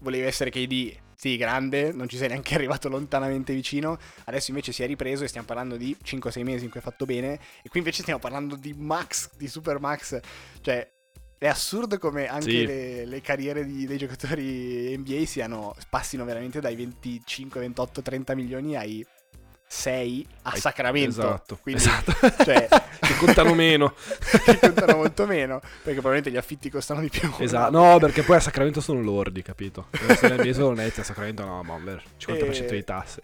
[0.00, 3.98] Voleva essere KD, sì, grande, non ci sei neanche arrivato lontanamente vicino.
[4.24, 7.06] Adesso invece si è ripreso e stiamo parlando di 5-6 mesi in cui ha fatto
[7.06, 7.40] bene.
[7.62, 10.20] E qui invece stiamo parlando di Max, di Super Max.
[10.60, 10.95] Cioè,
[11.38, 12.66] è assurdo come anche Sì.
[12.66, 18.76] le, le carriere di- dei giocatori NBA siano, passino veramente dai 25, 28, 30 milioni
[18.76, 19.06] ai
[19.68, 21.08] 6 a Sacramento.
[21.22, 22.12] esatto, Quindi, esatto.
[22.44, 22.68] cioè,
[23.00, 23.94] che contano meno
[24.44, 27.30] che contano molto meno, perché probabilmente gli affitti costano di più.
[27.38, 29.88] Esatto, no, perché poi a Sacramento sono lordi, capito?
[29.90, 33.20] Se l'NBA sono netti, a Sacramento no, bomber, 50% E- di tasse.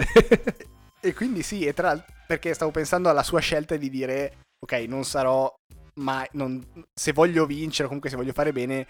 [1.01, 5.05] E quindi sì, e tra perché stavo pensando alla sua scelta di dire, ok, non
[5.05, 5.53] sarò
[5.95, 8.87] mai, non- se voglio vincere, comunque se voglio fare bene,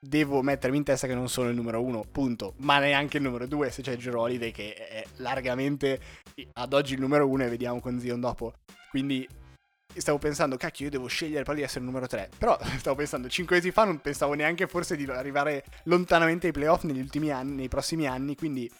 [0.00, 2.54] devo mettermi in testa che non sono il numero uno, punto.
[2.58, 6.00] Ma neanche il numero due, se c'è Giro Holiday che è largamente
[6.52, 8.54] ad oggi il numero uno e vediamo con Zion dopo.
[8.90, 9.26] Quindi
[9.96, 12.30] stavo pensando, cacchio, io devo scegliere poi di essere il numero 3.
[12.38, 16.84] Però stavo pensando, 5 mesi fa non pensavo neanche forse di arrivare lontanamente ai playoff
[16.84, 18.36] negli ultimi anni, nei prossimi anni.
[18.36, 18.70] Quindi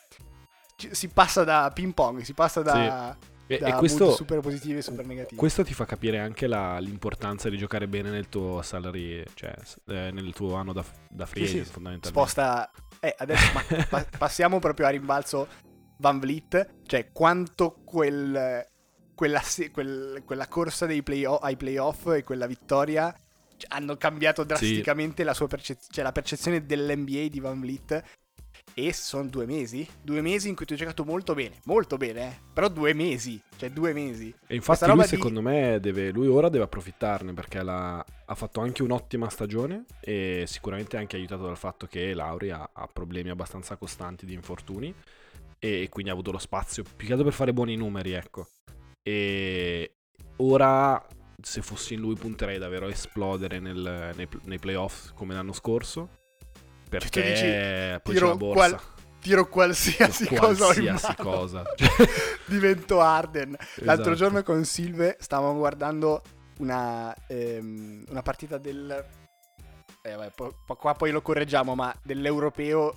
[0.77, 3.17] si passa da ping pong, si passa da,
[3.51, 5.37] E, e questo, super positivi e super negativi.
[5.37, 9.55] questo ti fa capire anche la- l'importanza di giocare bene nel tuo salary, cioè
[9.87, 12.09] eh, nel tuo anno da, da free Sì, sì, fondamentalmente.
[12.09, 12.71] sposta.
[13.01, 15.49] Eh, adesso ma- pa- passiamo proprio a rimbalzo
[15.99, 16.75] Van Vliet.
[16.85, 18.67] Cioè, quanto quel,
[19.15, 19.41] quella,
[19.73, 23.13] quel- quella corsa dei playoff, ai playoff e quella vittoria
[23.57, 28.03] cioè, hanno cambiato drasticamente la sua percezione, cioè la percezione dell'NBA di Van Vliet.
[28.75, 32.29] E sono due mesi, due mesi in cui tu hai giocato molto bene, molto bene,
[32.29, 32.39] eh?
[32.53, 34.33] però due mesi, cioè due mesi.
[34.47, 38.61] E infatti lui di- secondo me deve, lui ora deve approfittarne perché la- ha fatto
[38.61, 43.77] anche un'ottima stagione e sicuramente anche aiutato dal fatto che Lauri ha, ha problemi abbastanza
[43.77, 44.95] costanti di infortuni
[45.59, 48.47] e quindi ha avuto lo spazio più che altro per fare buoni numeri, ecco.
[49.03, 49.95] E
[50.37, 51.05] ora
[51.41, 56.18] se fossi in lui punterei davvero a esplodere nel- nei, nei playoff come l'anno scorso
[56.89, 58.55] perché Cioè, dici, poi c'è tiro la borsa.
[58.69, 58.81] qual-
[59.21, 61.31] Tiro qualsiasi, cosa qualsiasi mano.
[61.31, 61.63] cosa.
[62.47, 63.57] Divento Arden.
[63.79, 64.15] L'altro Esatto.
[64.15, 66.23] giorno con Silve stavamo guardando
[66.59, 69.05] una, ehm, una partita del...
[70.03, 72.95] eh, vabbè, po- po- qua poi lo correggiamo, ma dell'europeo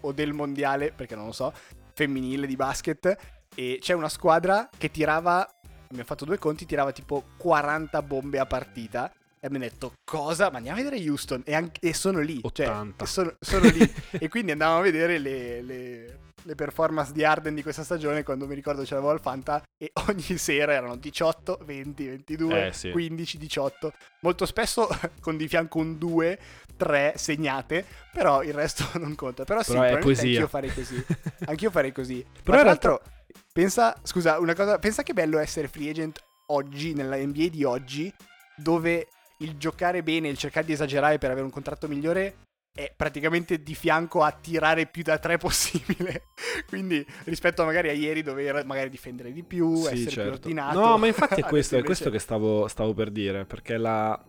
[0.00, 1.52] o del mondiale, perché non lo so,
[1.94, 3.16] femminile di basket.
[3.54, 5.48] E c'è una squadra che tirava,
[5.84, 9.10] abbiamo fatto due conti, tirava tipo 40 bombe a partita.
[9.44, 10.50] E abbiamo detto, cosa?
[10.50, 11.42] Ma andiamo a vedere Houston.
[11.44, 12.40] E, anche- e sono lì.
[12.50, 13.04] Cioè, 80.
[13.04, 13.92] sono, sono lì.
[14.18, 18.46] e quindi andavamo a vedere le, le- le performance di Arden di questa stagione quando
[18.46, 22.90] mi ricordo ce l'avevo al Fanta e ogni sera erano 18, 20, 22, Eh, sì.
[22.90, 23.92] 15, 18.
[24.22, 24.88] Molto spesso
[25.20, 26.38] con di fianco un 2,
[26.78, 29.44] 3 segnate, però il resto non conta.
[29.44, 30.40] Però, sì, Però è probabilmente poesia.
[30.40, 31.04] anch'io farei così.
[31.44, 32.22] Anch'io farei così.
[32.42, 33.12] Però Ma tra realtà- l'altro,
[33.52, 38.10] pensa, scusa, una cosa, pensa che bello essere free agent oggi, nella NBA di oggi,
[38.56, 42.36] dove il giocare bene, il cercare di esagerare per avere un contratto migliore
[42.76, 46.24] è praticamente di fianco a tirare più da tre possibile.
[46.66, 50.32] Quindi rispetto a magari a ieri dove magari difendere di più, Sì, essere più certo.
[50.32, 50.80] ordinato.
[50.80, 53.44] No, ma infatti è questo, è questo che stavo, stavo per dire.
[53.44, 54.20] Perché la.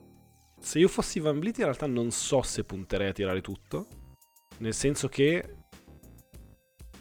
[0.59, 3.87] Se io fossi Van Vliet, in realtà non so se punterei a tirare tutto.
[4.59, 5.55] Nel senso che.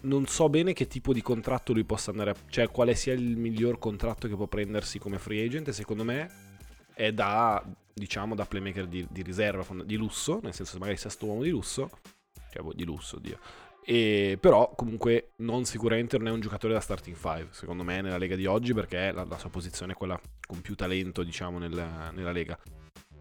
[0.03, 2.35] Non so bene che tipo di contratto lui possa andare a.
[2.49, 5.69] Cioè, quale sia il miglior contratto che può prendersi come free agent.
[5.69, 6.54] E secondo me
[6.95, 7.63] è da.
[7.97, 10.41] Diciamo, da playmaker di, di riserva, di lusso.
[10.43, 11.91] Nel senso, che magari sesto uomo di lusso.
[12.51, 13.39] Cioè, boh, di lusso, Dio.
[13.87, 18.17] E, però comunque non sicuramente non è un giocatore da starting 5 secondo me nella
[18.17, 22.11] Lega di oggi perché la, la sua posizione è quella con più talento diciamo nel-
[22.15, 22.59] nella Lega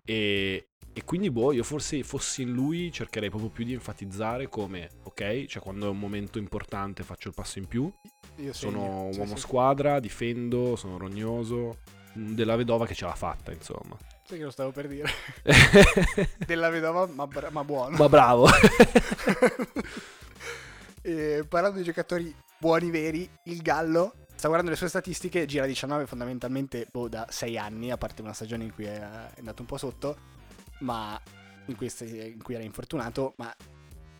[0.05, 4.89] e, e quindi boh io forse fossi in lui cercherei proprio più di enfatizzare come
[5.03, 7.91] ok cioè quando è un momento importante faccio il passo in più
[8.37, 9.41] Io sono segno, uomo sì.
[9.41, 11.79] squadra difendo sono rognoso
[12.13, 15.09] della vedova che ce l'ha fatta insomma Sai che lo stavo per dire.
[16.47, 17.97] Della vedova, ma, bra- ma buono.
[17.97, 18.47] ma bravo
[21.01, 26.05] E parlando di giocatori buoni veri, il Gallo sta guardando le sue statistiche, gira 19
[26.05, 29.01] fondamentalmente boh, da 6 anni, a parte una stagione in cui è,
[29.37, 30.17] andato un po' sotto,
[30.79, 31.19] ma
[31.65, 33.53] in, queste- in cui era infortunato, ma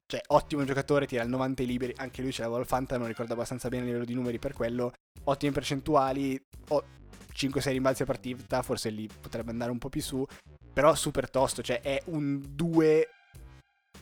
[0.05, 3.33] cioè ottimo giocatore, tira il 90 liberi, anche lui ce l'aveva al Fanta, non ricordo
[3.33, 4.91] abbastanza bene a livello di numeri per quello,
[5.23, 6.41] ottime percentuali,
[7.35, 10.25] 5-6 rimbalzi a partita, forse lì potrebbe andare un po' più su,
[10.71, 13.09] però super tosto, cioè è un 2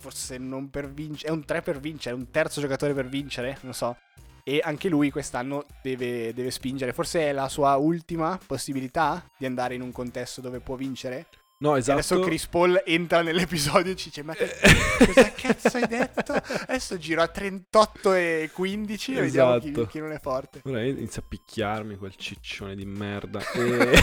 [0.02, 3.58] forse non per vincere, è un 3 per vincere, è un terzo giocatore per vincere,
[3.62, 3.98] non so.
[4.44, 9.76] E anche lui quest'anno deve, deve spingere, forse è la sua ultima possibilità di andare
[9.76, 11.28] in un contesto dove può vincere.
[11.62, 14.50] No E esatto adesso Chris Paul entra nell'episodio e ci dice: Ma che-
[15.06, 16.34] cosa cazzo hai detto?
[16.34, 19.88] Adesso giro a 38 e 15 e vediamo chi, Esatto.
[19.88, 20.62] chi non è forte.
[20.66, 23.40] Ora inizia a picchiarmi quel ciccione di merda.
[23.54, 24.00] E...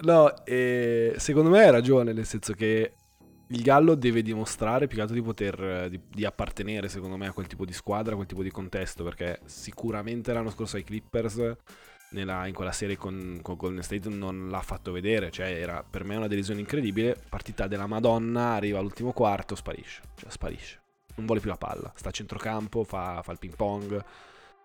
[0.02, 2.94] no, e secondo me hai ragione, nel senso che
[3.48, 7.32] il Gallo deve dimostrare più che altro di poter, di, di appartenere, secondo me, a
[7.32, 11.56] quel tipo di squadra, a quel tipo di contesto, perché sicuramente l'anno scorso ai Clippers,
[12.10, 16.04] nella- in quella serie con, con Golden State, non l'ha fatto vedere, cioè era per
[16.04, 20.80] me una delusione incredibile, partita della Madonna, arriva all'ultimo quarto, sparisce, cioè sparisce,
[21.16, 24.04] non vuole più la palla, sta a centrocampo, fa, fa il ping pong,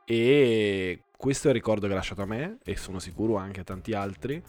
[0.06, 3.64] e questo è il ricordo che ha lasciato a me e sono sicuro anche a
[3.64, 4.42] tanti altri.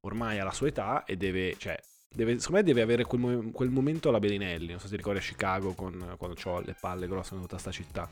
[0.00, 3.70] Ormai ha la sua età e deve, cioè, deve, secondo me deve avere quel, quel
[3.70, 4.70] momento alla Bellinelli.
[4.70, 7.58] Non so se ti ricordi a Chicago con, quando ho le palle grosse in tutta
[7.58, 8.10] sta città.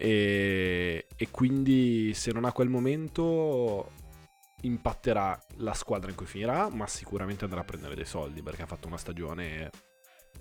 [0.00, 3.90] E, e quindi se non ha quel momento
[4.62, 8.66] impatterà la squadra in cui finirà, ma sicuramente andrà a prendere dei soldi perché ha
[8.66, 9.70] fatto una stagione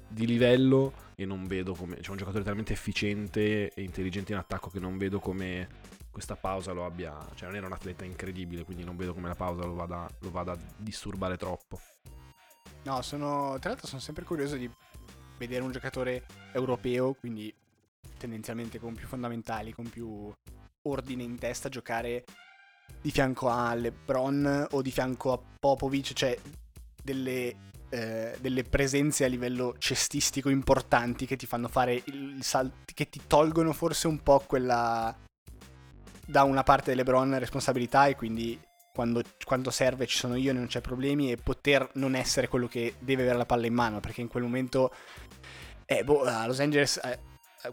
[0.07, 1.97] di livello e non vedo come...
[1.97, 5.67] C'è un giocatore talmente efficiente e intelligente in attacco che non vedo come
[6.11, 7.17] questa pausa lo abbia...
[7.33, 10.29] Cioè non era un atleta incredibile, quindi non vedo come la pausa lo vada, lo
[10.29, 11.79] vada a disturbare troppo.
[12.83, 13.57] No, sono.
[13.59, 14.69] Tra l'altro sono sempre curioso di
[15.37, 17.53] vedere un giocatore europeo, quindi
[18.17, 20.31] tendenzialmente con più fondamentali, con più
[20.83, 22.23] ordine in testa, giocare
[23.01, 26.37] di fianco a LeBron o di fianco a Popovic, cioè
[27.03, 27.55] delle,
[27.89, 33.21] eh, delle presenze a livello cestistico importanti che ti fanno fare il salto, che ti
[33.27, 35.15] tolgono forse un po' quella
[36.25, 38.59] da una parte di LeBron responsabilità e quindi
[38.93, 42.67] quando, quando serve ci sono io e non c'è problemi e poter non essere quello
[42.67, 44.91] che deve avere la palla in mano perché in quel momento
[45.85, 47.19] eh, boh, a Los Angeles eh,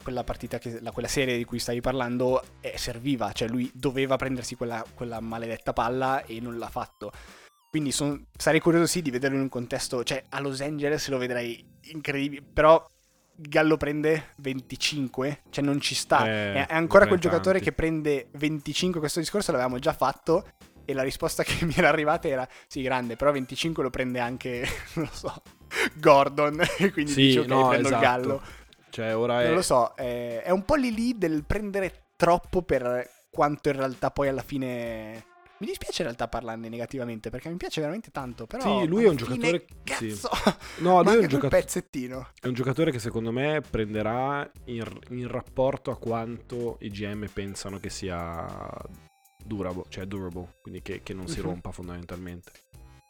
[0.02, 4.16] quella partita, che, la- quella serie di cui stavi parlando, eh, serviva, cioè lui doveva
[4.16, 7.10] prendersi quella, quella maledetta palla e non l'ha fatto.
[7.70, 11.18] Quindi son- sarei curioso sì di vederlo in un contesto, cioè a Los Angeles lo
[11.18, 12.84] vedrei incredibile, però
[13.36, 16.24] Gallo prende 25, cioè non ci sta.
[16.24, 17.64] Eh, è, ancora quel giocatore tanti.
[17.64, 20.50] che prende 25, questo discorso l'avevamo già fatto
[20.84, 24.64] e la risposta che mi era arrivata era sì grande, però 25 lo prende anche,
[24.94, 25.42] non lo so,
[25.94, 28.04] Gordon, e quindi Sì, dice ok no, prendo esatto.
[28.04, 28.42] il Gallo.
[28.94, 29.46] Cioè, ora è...
[29.46, 33.74] Non lo so, è, è un po' lì lì del prendere troppo per quanto in
[33.76, 35.24] realtà poi alla fine...
[35.56, 38.80] Mi dispiace in realtà parlarne negativamente perché mi piace veramente tanto, però...
[38.82, 40.08] Sì, lui è un giocatore- sì.
[40.20, 40.28] Cazzo!
[40.78, 42.28] No, lui è un, manca quel giocato- pezzettino.
[42.40, 47.80] è un giocatore che secondo me prenderà in, in rapporto a quanto i GM pensano
[47.80, 48.46] che sia
[49.44, 51.46] durable, cioè durable, quindi che, che non si Mhm.
[51.46, 52.52] rompa fondamentalmente.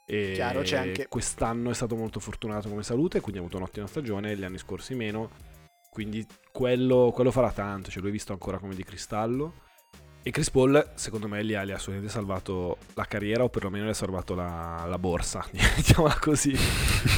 [0.06, 3.86] E Chiaro, c'è anche- quest'anno è stato molto fortunato come salute, quindi ha avuto un'ottima
[3.86, 5.30] stagione, gli anni scorsi meno,
[5.94, 9.62] quindi quello, quello farà tanto, cioè lui è visto ancora come di cristallo.
[10.24, 13.84] E Chris Paul, secondo me, gli ha, gli ha assolutamente salvato la carriera o perlomeno
[13.86, 16.52] gli ha salvato la, la borsa, mettiamola così.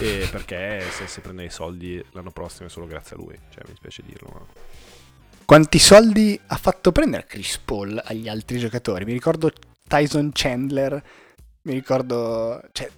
[0.03, 3.63] E perché se, se prende i soldi l'anno prossimo è solo grazie a lui, cioè
[3.67, 4.29] mi spiace dirlo.
[4.31, 4.47] Ma...
[5.47, 9.07] Quanti soldi ha fatto prendere Chris Paul agli altri giocatori?
[9.07, 9.51] Mi ricordo
[9.89, 11.03] Tyson Chandler,
[11.63, 12.61] mi ricordo...
[12.73, 12.91] Cioè,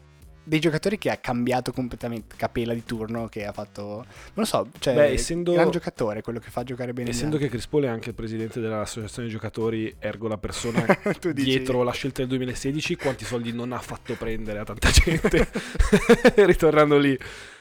[0.49, 3.83] dei giocatori che ha cambiato completamente Capela di turno, che ha fatto...
[3.83, 4.95] Non lo so, cioè...
[4.95, 7.11] Beh, essendo- Gran giocatore, quello che fa giocare bene.
[7.11, 10.85] Essendo che Chris Paul è anche il presidente dell'associazione giocatori, ergo la persona
[11.21, 15.49] dici- dietro la scelta del 2016, quanti soldi non ha fatto prendere a tanta gente,
[16.47, 17.17] ritornando lì.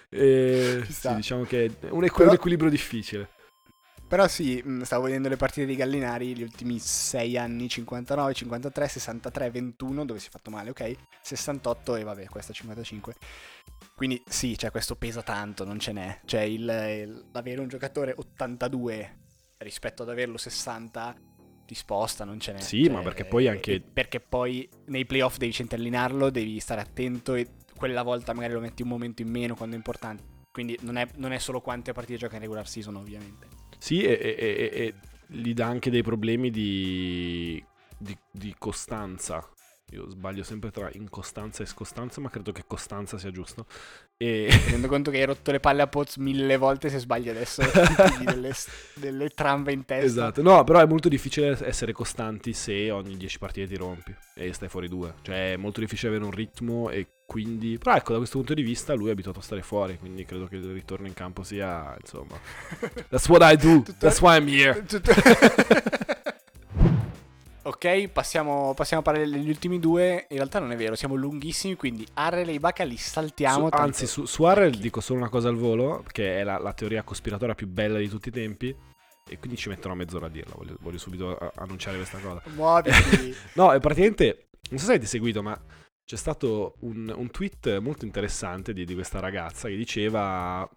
[0.10, 3.30] E, Ci sì, diciamo che è un, equ- Però- un equilibrio difficile.
[4.08, 8.88] Però sì, mh, stavo vedendo le partite di Gallinari gli ultimi 6 anni, 59, 53,
[8.88, 10.96] 63, 21, dove si è fatto male, ok?
[11.22, 13.16] 68 e vabbè, questa 55.
[13.96, 16.20] Quindi sì, cioè questo pesa tanto, non ce n'è.
[16.24, 19.18] Cioè il, il- avere un giocatore 82
[19.58, 21.16] rispetto ad averlo 60
[21.66, 22.60] ti sposta, non ce n'è.
[22.62, 27.34] Sì, Cioè, ma perché poi anche- Perché poi nei playoff devi centellinarlo, devi stare attento
[27.36, 30.24] e quella volta magari lo metti un momento in meno quando è importante.
[30.50, 33.57] Quindi non è, non è solo quante partite gioca in regular season, ovviamente.
[33.78, 34.94] Sì, e, e- e- e
[35.28, 37.64] gli dà anche dei problemi di,
[37.98, 39.48] di- di costanza.
[39.92, 43.66] Io sbaglio sempre tra incostanza e scostanza, ma credo che costanza sia giusto.
[44.18, 47.62] E Tenendo conto che hai rotto le palle a Poz mille volte, se sbagli adesso
[48.22, 48.52] delle,
[48.96, 50.06] delle tramve in testa.
[50.06, 54.52] Esatto, no, però è molto difficile essere costanti se ogni 10 partite ti rompi e
[54.52, 55.14] stai fuori due.
[55.22, 57.78] Cioè è molto difficile avere un ritmo e quindi...
[57.78, 60.48] Però ecco, da questo punto di vista lui è abituato a stare fuori, quindi credo
[60.48, 62.38] che il ritorno in campo sia, insomma...
[63.08, 64.84] That's what I do, Tutto- that's why I'm here.
[64.86, 66.16] Tutto-
[67.68, 70.26] ok, passiamo, passiamo a parlare degli ultimi due.
[70.30, 73.66] In realtà non è vero, siamo lunghissimi, quindi Arrel e Ibaka li saltiamo.
[73.66, 76.58] Su- tanto- anzi, su, su Harrell dico solo una cosa al volo, che è la,
[76.58, 78.76] la teoria cospiratoria più bella di tutti i tempi.
[79.30, 82.42] E quindi ci metterò mezz'ora a dirla, voglio, voglio subito annunciare questa cosa.
[82.56, 83.36] Muoviti.
[83.56, 84.48] No, è praticamente.
[84.70, 85.60] Non so se avete seguito, ma
[86.06, 90.68] c'è stato un, un tweet molto interessante di, di questa ragazza che diceva.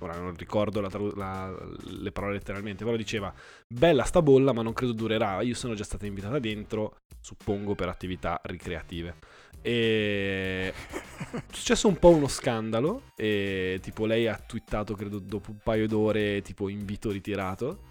[0.00, 1.54] Ora non ricordo la la-
[2.00, 3.32] le parole letteralmente, però diceva:
[3.68, 5.42] Bella sta bolla, ma non credo durerà.
[5.42, 9.16] Io sono già stata invitata dentro, suppongo per attività ricreative.
[9.62, 13.02] E è successo un po' uno scandalo.
[13.14, 17.88] E tipo, lei ha twittato, credo, dopo un paio d'ore, tipo invito ritirato.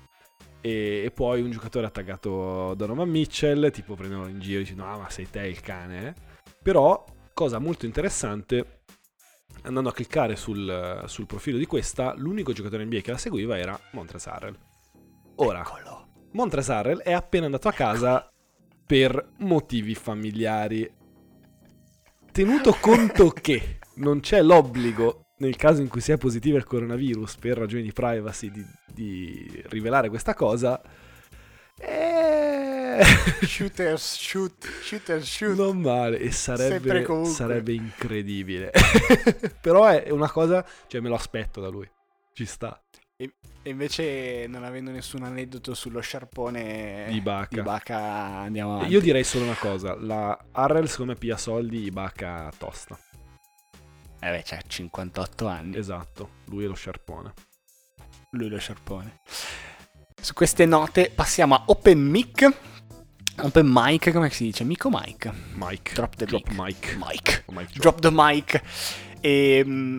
[0.62, 4.98] E, e poi un giocatore ha taggato Donovan Mitchell, tipo prendendolo in giro dicendo ah
[4.98, 6.08] ma sei te il cane.
[6.08, 6.14] eh?"
[6.62, 8.79] Però, cosa molto interessante,
[9.64, 13.80] andando a cliccare sul, sul profilo di questa, l'unico giocatore NBA che la seguiva era
[13.92, 14.58] Montrezl Harrell.
[15.36, 16.08] Ora, Eccolo.
[16.32, 18.32] Montrezl Harrell è appena andato a casa
[18.86, 20.90] per motivi familiari.
[22.32, 27.58] Tenuto conto che non c'è l'obbligo, nel caso in cui sia positivo il coronavirus, per
[27.58, 30.82] ragioni di privacy, di, di rivelare questa cosa,
[31.80, 33.04] eh,
[33.46, 35.56] Shooters, shoot, shooters, shoot.
[35.58, 38.72] non male e e sarebbe, sarebbe incredibile.
[39.62, 41.90] Però è una cosa, cioè me lo aspetto da lui.
[42.34, 42.82] Ci sta.
[43.62, 47.48] E invece, non avendo nessun aneddoto sullo sciarpone Di Ibaka.
[47.50, 48.94] di Ibaka, andiamo avanti.
[48.94, 52.98] Io direi solo una cosa, la Harrell secondo me pia soldi, Ibaka tosta.
[54.22, 55.78] Eh beh, c'ha 58 anni.
[55.78, 57.34] Esatto, lui è lo sciarpone.
[58.32, 59.20] Lui lo sciarpone.
[60.22, 62.50] Su queste note passiamo a Open Mic.
[63.42, 64.64] Open Mic, come si dice?
[64.64, 65.32] Mic o Mic?
[65.56, 65.94] Mike.
[65.94, 66.96] Drop the Drop mic.
[66.98, 67.44] mic.
[67.48, 67.72] Mic.
[67.78, 68.00] Drop drop.
[68.02, 68.62] the mic.
[69.22, 69.98] E, mm,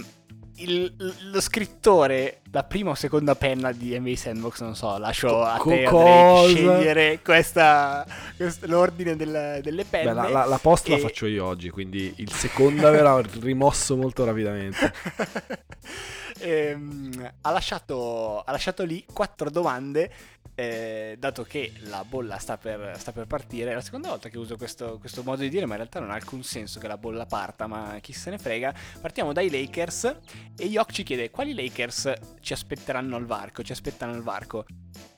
[0.56, 5.58] il- lo scrittore, la prima o seconda penna di NBA Sandbox, non so, lascio a
[5.58, 5.84] te?
[5.86, 8.06] Andrei, scegliere questa,
[8.36, 10.04] quest- l'ordine del- delle penne.
[10.10, 13.96] Beh, la, la- la post la e- faccio io oggi, quindi il secondo verrà rimosso
[13.96, 14.92] molto rapidamente.
[16.40, 20.12] Ehm, ha, lasciato, ha lasciato lì quattro domande,
[20.54, 23.70] eh, dato che la bolla sta per, sta per partire.
[23.70, 26.10] È la seconda volta che uso questo, questo modo di dire, ma in realtà non
[26.10, 28.74] ha alcun senso che la bolla parta, ma chi se ne frega.
[29.00, 30.16] Partiamo dai Lakers
[30.56, 34.64] e Yok ci chiede quali Lakers ci aspetteranno al varco, ci aspettano al varco.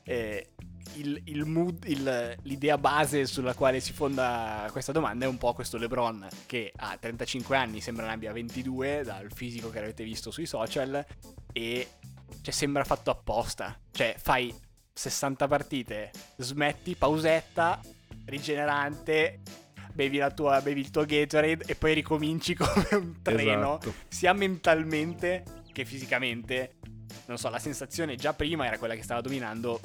[0.04, 0.50] Eh,
[0.96, 5.52] il, il mood, il- l'idea base sulla quale si fonda questa domanda è un po'
[5.54, 10.30] questo LeBron che ha 35 anni, sembra ne abbia 22 dal fisico che avete visto
[10.30, 11.04] sui social
[11.52, 11.88] e
[12.42, 13.78] cioè, sembra fatto apposta.
[13.90, 14.54] Cioè fai
[14.92, 17.80] 60 partite, smetti, pausetta,
[18.26, 19.40] rigenerante,
[19.92, 23.94] bevi, la tua, bevi il tuo Gatorade e poi ricominci come un treno, Esatto.
[24.08, 26.74] sia mentalmente che fisicamente.
[27.26, 29.80] Non so, la sensazione già prima era quella che stava dominando.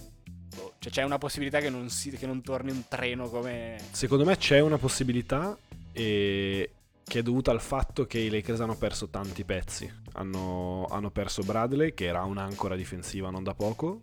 [0.58, 3.78] Boh, Cioè, c'è una possibilità che non, si, che non torni un treno come.
[3.92, 5.58] Secondo me c'è una possibilità
[5.92, 6.72] e-
[7.04, 9.90] che è dovuta al fatto che i Lakers hanno perso tanti pezzi.
[10.14, 14.02] Hanno, hanno perso Bradley, che era un'ancora difensiva non da poco,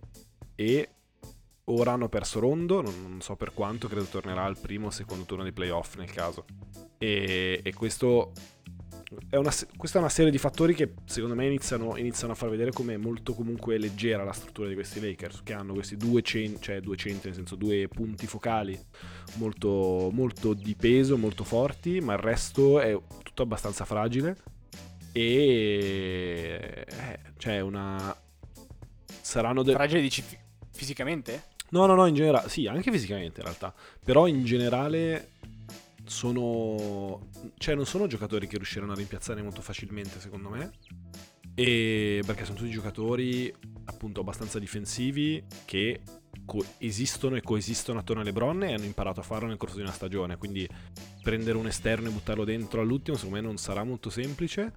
[0.55, 0.89] e
[1.65, 5.25] ora hanno perso Rondo, non, non so per quanto, credo tornerà al primo o secondo
[5.25, 6.45] turno dei playoff nel caso.
[6.97, 8.31] E, e questo
[9.29, 12.49] è una, questa è una serie di fattori che secondo me iniziano, iniziano a far
[12.49, 16.21] vedere come è molto comunque leggera la struttura di questi Lakers, che hanno questi due,
[16.21, 18.79] cen- cioè due centri, nel senso due punti focali
[19.35, 24.37] molto, molto di peso, molto forti, ma il resto è tutto abbastanza fragile.
[25.11, 28.15] E eh, cioè una.
[29.21, 30.37] Saranno de- Fragile dici fi-
[30.71, 31.53] fisicamente?
[31.69, 33.73] No, no, no, in generale, sì, anche fisicamente in realtà.
[34.03, 35.31] Però in generale
[36.05, 37.29] sono.
[37.57, 40.71] Cioè, non sono giocatori che riusciranno a rimpiazzare molto facilmente, secondo me.
[41.53, 43.53] E perché sono tutti giocatori
[43.85, 46.01] appunto abbastanza difensivi che
[46.45, 49.81] co- esistono e coesistono attorno a LeBron e hanno imparato a farlo nel corso di
[49.81, 50.37] una stagione.
[50.37, 50.67] Quindi
[51.21, 54.73] prendere un esterno e buttarlo dentro all'ultimo, secondo me non sarà molto semplice.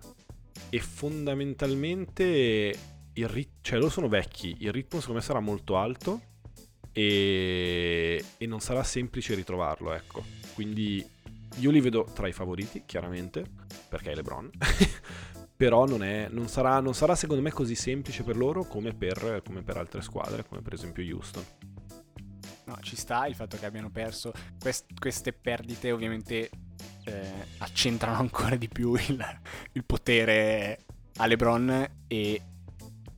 [0.71, 2.75] E fondamentalmente
[3.13, 6.21] il rit- cioè loro sono vecchi, il ritmo secondo me sarà molto alto
[6.93, 10.25] e, e non sarà semplice ritrovarlo, ecco.
[10.55, 11.05] Quindi
[11.57, 13.45] io li vedo tra i favoriti, chiaramente,
[13.89, 14.51] perché è LeBron.
[15.57, 19.43] Però non, è, non, sarà, non sarà secondo me così semplice per loro come per,
[19.45, 21.45] come per altre squadre, come per esempio Houston.
[22.67, 24.33] No, ci sta il fatto che abbiano perso.
[24.61, 26.51] Quest- queste perdite ovviamente
[27.05, 29.41] eh, accentrano ancora di più il,
[29.73, 30.85] il potere
[31.17, 32.43] a LeBron e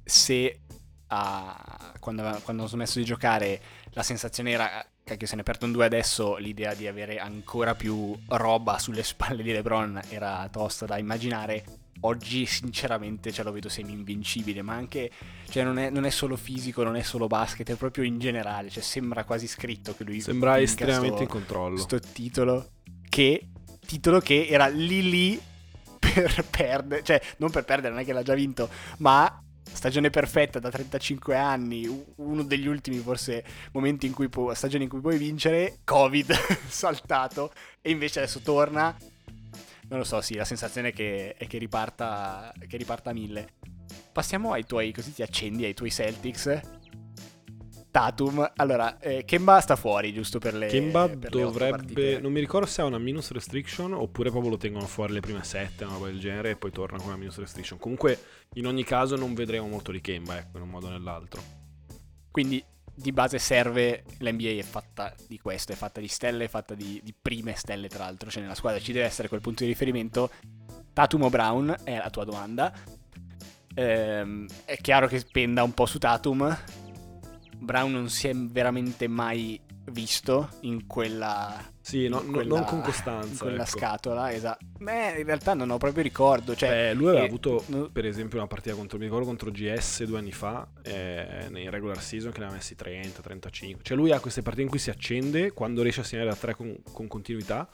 [0.03, 0.61] se
[1.09, 4.87] a- quando, quando hanno smesso di giocare la sensazione era
[5.17, 9.53] che se ne perdono due adesso l'idea di avere ancora più roba sulle spalle di
[9.53, 11.65] LeBron era tosta da immaginare
[12.03, 15.11] oggi sinceramente ce lo vedo semi invincibile ma anche
[15.51, 18.71] cioè non è, non è solo fisico non è solo basket è proprio in generale
[18.71, 21.77] cioè sembra quasi scritto che lui Sembra estremamente sto- in controllo.
[21.77, 22.71] sto titolo
[23.09, 23.49] che
[23.85, 25.41] titolo che era lì lì
[25.99, 30.59] per perdere cioè non per perdere non è che l'ha già vinto ma stagione perfetta
[30.59, 35.19] da 35 anni uno degli ultimi forse momenti in cui può stagioni in cui puoi
[35.19, 36.33] vincere covid
[36.69, 38.97] saltato e invece adesso torna.
[39.89, 43.55] Non lo so sì la sensazione è che, è che riparta che riparta mille.
[44.13, 46.80] Passiamo ai tuoi così ti accendi ai tuoi Celtics
[47.91, 51.77] Tatum allora eh, Kemba sta fuori giusto per le Kemba per le dovrebbe.
[51.77, 52.21] partite.
[52.21, 55.43] Non mi ricordo se ha una minus restriction oppure proprio lo tengono fuori le prime
[55.43, 57.79] sette, una roba del genere, e poi torna con una minus restriction.
[57.79, 58.19] Comunque,
[58.55, 61.43] in ogni caso, non vedremo molto di Kemba, ecco, in un modo o nell'altro.
[62.31, 62.63] Quindi
[62.95, 67.01] di base serve, l'NBA è fatta di questo, è fatta di stelle, è fatta di,
[67.03, 70.31] di prime stelle tra l'altro, cioè nella squadra ci deve essere quel punto di riferimento.
[70.93, 72.73] Tatum o Brown è la tua domanda.
[73.75, 76.57] Ehm, è chiaro che penda un po' su Tatum.
[77.61, 81.69] Brown non si è veramente mai visto in quella...
[81.81, 83.29] Sì, no- in quella- non con costanza.
[83.29, 83.79] In quella ecco.
[83.79, 84.65] scatola, esatto.
[84.79, 86.69] Beh, in realtà non ho proprio ricordo, cioè...
[86.69, 90.05] Beh, lui aveva eh, avuto, no- per esempio, una partita contro, mi ricordo, contro GS
[90.05, 93.83] due anni fa, eh, nei regular season, che ne aveva messi 30, 35.
[93.83, 96.55] Cioè, lui ha queste partite in cui si accende quando riesce a segnare da tre
[96.55, 97.69] con, con continuità.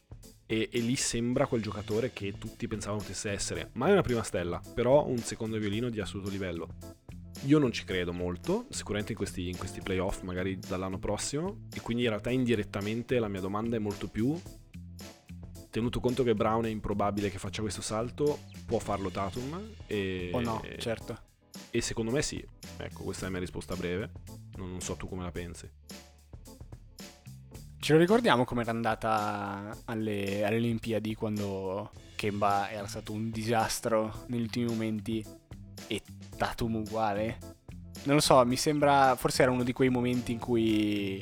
[0.49, 3.70] E, e lì sembra quel giocatore che tutti pensavano potesse essere.
[3.72, 6.68] Mai una prima stella, però un secondo violino di assoluto livello.
[7.44, 11.66] Io non ci credo molto, sicuramente in questi, in questi playoff, magari dall'anno prossimo.
[11.72, 14.37] E quindi in realtà indirettamente la mia domanda è molto più
[15.77, 20.40] tenuto conto che Brown è improbabile che faccia questo salto, può farlo Tatum e, O
[20.40, 21.20] no, certo.
[21.70, 22.42] e secondo me sì.
[22.79, 24.11] Ecco, questa è la mia risposta breve.
[24.57, 25.68] Non, non so tu come la pensi.
[27.78, 34.41] Ce lo ricordiamo com'era andata alle, alle Olimpiadi quando Kemba era stato un disastro negli
[34.41, 35.22] ultimi momenti
[35.89, 36.01] e
[36.37, 37.39] Tatum uguale?
[38.05, 39.16] Non lo so, mi sembra.
[39.16, 41.20] Forse era uno di quei momenti in cui.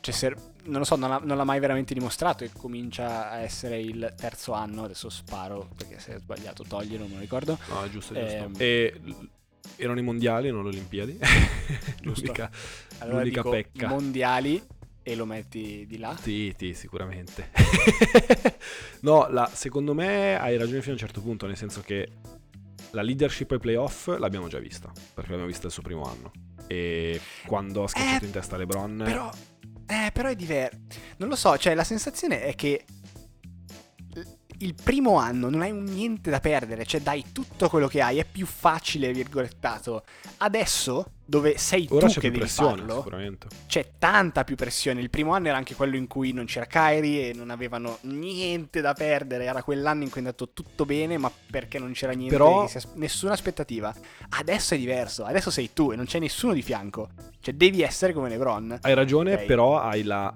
[0.00, 3.38] Cioè, ser- non lo so, non l'ha, non l'ha mai veramente dimostrato e comincia a
[3.38, 7.58] essere il terzo anno, adesso sparo perché se ho sbagliato toglierlo, non me lo ricordo.
[7.68, 8.36] No, giusto, giusto.
[8.36, 8.52] Ehm.
[8.58, 9.00] E
[9.76, 11.18] erano i mondiali, non le Olimpiadi.
[12.02, 12.50] l'unica,
[12.98, 13.88] Allora l'unica dico pecca.
[13.88, 14.62] mondiali
[15.02, 16.16] e lo metti di là.
[16.20, 17.50] Sì, sì, sicuramente.
[19.00, 22.08] no, la- secondo me hai ragione fino a un certo punto, nel senso che
[22.90, 26.32] la leadership ai playoff l'abbiamo già vista, perché l'abbiamo vista il suo primo anno.
[26.66, 29.02] E quando ha schiacciato Eh, in testa LeBron...
[29.04, 29.30] Però,
[29.86, 30.78] eh, però è diverso.
[31.18, 32.84] Non lo so, cioè la sensazione è che
[34.58, 38.18] il primo anno non hai un niente da perdere, cioè dai tutto quello che hai,
[38.18, 40.04] è più facile, virgolettato.
[40.38, 43.48] Adesso, dove sei ora tu che devi pressione, farlo, sicuramente.
[43.66, 45.00] c'è tanta più pressione.
[45.00, 48.80] Il primo anno era anche quello in cui non c'era Kyrie e non avevano niente
[48.80, 49.44] da perdere.
[49.44, 52.92] Era quell'anno in cui è andato tutto bene, ma perché non c'era niente, Però- as-
[52.94, 53.92] nessuna aspettativa.
[54.30, 57.08] Adesso è diverso, adesso sei tu e non c'è nessuno di fianco.
[57.40, 58.78] Cioè devi essere come LeBron.
[58.82, 59.44] Hai ragione, Ok.
[59.46, 60.32] però hai la...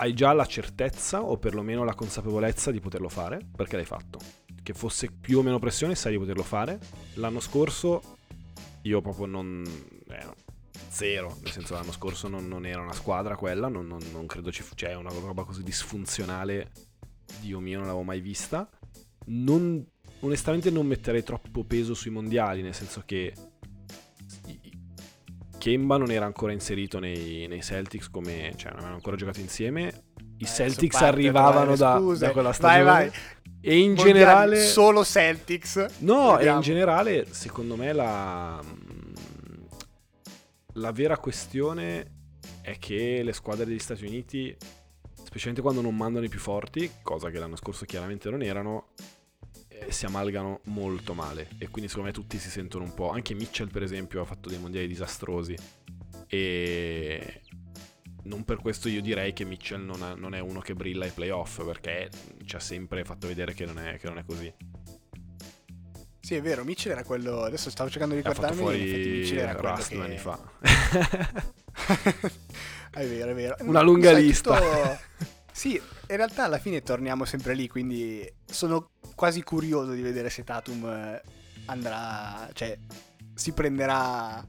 [0.00, 4.20] Hai già la certezza o perlomeno la consapevolezza di poterlo fare, perché l'hai fatto.
[4.62, 6.78] Che fosse più o meno pressione, sai di poterlo fare.
[7.14, 8.16] L'anno scorso
[8.82, 9.64] io proprio non...
[10.10, 10.34] eh, no,
[10.88, 14.50] zero, nel senso l'anno scorso non, non era una squadra quella, non, non- non credo
[14.50, 14.74] ci fosse...
[14.76, 16.70] Cioè, una roba così disfunzionale,
[17.40, 18.68] Dio mio, non l'avevo mai vista.
[19.26, 19.84] Non,
[20.20, 23.32] onestamente non metterei troppo peso sui mondiali, nel senso che...
[25.58, 28.52] Kemba non era ancora inserito nei, nei Celtics come...
[28.56, 30.04] cioè non avevano ancora giocato insieme.
[30.38, 32.84] I Adesso Celtics parte arrivavano da, da quella Vai, stagione.
[32.84, 33.10] vai.
[33.60, 34.64] E in Mondiali, generale...
[34.64, 35.86] Solo Celtics.
[35.98, 36.56] No, e Vediamo.
[36.58, 38.62] in generale, secondo me, la,
[40.78, 42.16] la vera questione
[42.62, 44.56] è che le squadre degli Stati Uniti,
[45.14, 48.90] specialmente quando non mandano i più forti, cosa che l'anno scorso chiaramente non erano,
[49.68, 51.48] eh, si amalgano molto male.
[51.58, 53.10] E quindi secondo me tutti si sentono un po'.
[53.10, 55.56] Anche Mitchell, per esempio, ha fatto dei mondiali disastrosi.
[56.26, 57.42] E
[58.24, 61.10] non per questo io direi che Mitchell non, ha- non è uno che brilla ai
[61.10, 62.10] playoff, perché
[62.44, 64.52] ci ha sempre fatto vedere che non è, che non è così.
[66.28, 67.44] Sì, è vero, Mitchell era quello.
[67.44, 68.56] Adesso stavo cercando di ricordarmi.
[68.58, 69.98] fuori Mitchell era quello Rust che...
[69.98, 70.38] anni fa.
[72.92, 73.56] è vero, è vero.
[73.64, 74.58] Una lunga Sai, lista.
[74.58, 74.98] tutto-
[75.50, 80.44] Sì, in realtà alla fine torniamo sempre lì, quindi sono quasi curioso di vedere se
[80.44, 81.22] Tatum eh,
[81.64, 82.78] andrà, cioè
[83.34, 84.46] si prenderà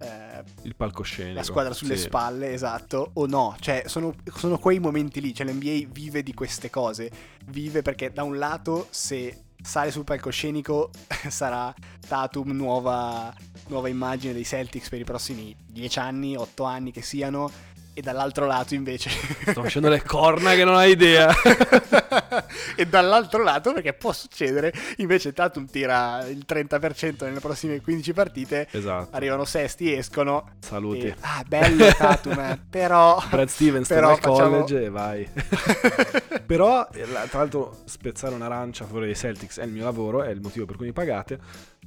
[0.00, 1.36] eh, Il palcoscenico.
[1.36, 2.02] la squadra sulle sì.
[2.02, 3.54] spalle, esatto, o no.
[3.60, 5.32] Cioè, sono, sono quei momenti lì.
[5.32, 7.08] Cioè, l'NBA vive di queste cose.
[7.46, 10.90] Vive perché, da un lato, se sale sul palcoscenico,
[11.28, 11.72] sarà
[12.06, 13.32] Tatum nuova,
[13.68, 17.50] nuova immagine dei Celtics per i prossimi 10 anni, 8 anni che siano.
[17.94, 19.10] E dall'altro lato, invece.
[19.10, 21.30] Sto facendo le corna che non hai idea.
[22.74, 28.66] e dall'altro lato, perché può succedere, invece Tatum tira il 30% nelle prossime 15 partite.
[28.70, 29.14] esatto.
[29.14, 30.52] Arrivano sesti, escono.
[30.60, 31.08] Saluti.
[31.08, 33.22] e- ah, bello Tatum, eh, però.
[33.28, 34.34] Brad Stevens Però facciamo-
[34.64, 35.28] college e vai.
[36.46, 40.30] Però, eh, tra l'altro, spezzare un'arancia a favore dei Celtics è il mio lavoro, è
[40.30, 41.38] il motivo per cui mi pagate.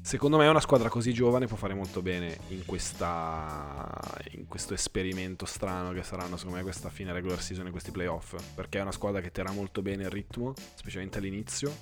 [0.06, 3.90] Secondo me una squadra così giovane può fare molto bene in, questa,
[4.34, 8.36] in questo esperimento strano che saranno secondo me questa fine regular season e questi playoff.
[8.54, 11.76] Perché è una squadra che terrà molto bene il ritmo, specialmente all'inizio.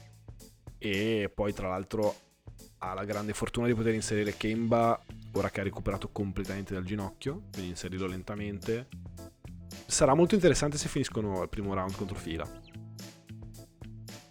[0.78, 2.16] E poi tra l'altro
[2.78, 5.04] ha la grande fortuna di poter inserire Kemba
[5.34, 8.88] ora che ha recuperato completamente dal ginocchio, quindi inserirlo lentamente.
[9.86, 12.50] Sarà molto interessante se finiscono il primo round contro fila.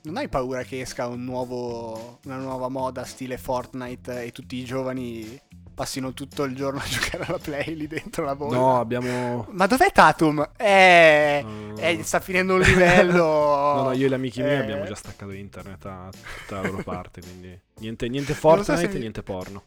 [0.04, 4.64] Non hai paura che esca un nuovo, una nuova moda stile Fortnite e tutti i
[4.64, 5.40] giovani
[5.74, 8.56] passino tutto il giorno a giocare alla play lì dentro la bolla?
[8.56, 9.46] No, abbiamo.
[9.50, 10.50] Ma dov'è Tatum?
[10.56, 11.76] Eh, No.
[11.76, 13.60] eh, sta finendo un livello.
[13.72, 16.68] No, no, io e gli amici miei Eh, abbiamo già staccato internet a tutta la
[16.68, 19.62] loro parte, quindi niente, niente lo so Fortnite se niente porno.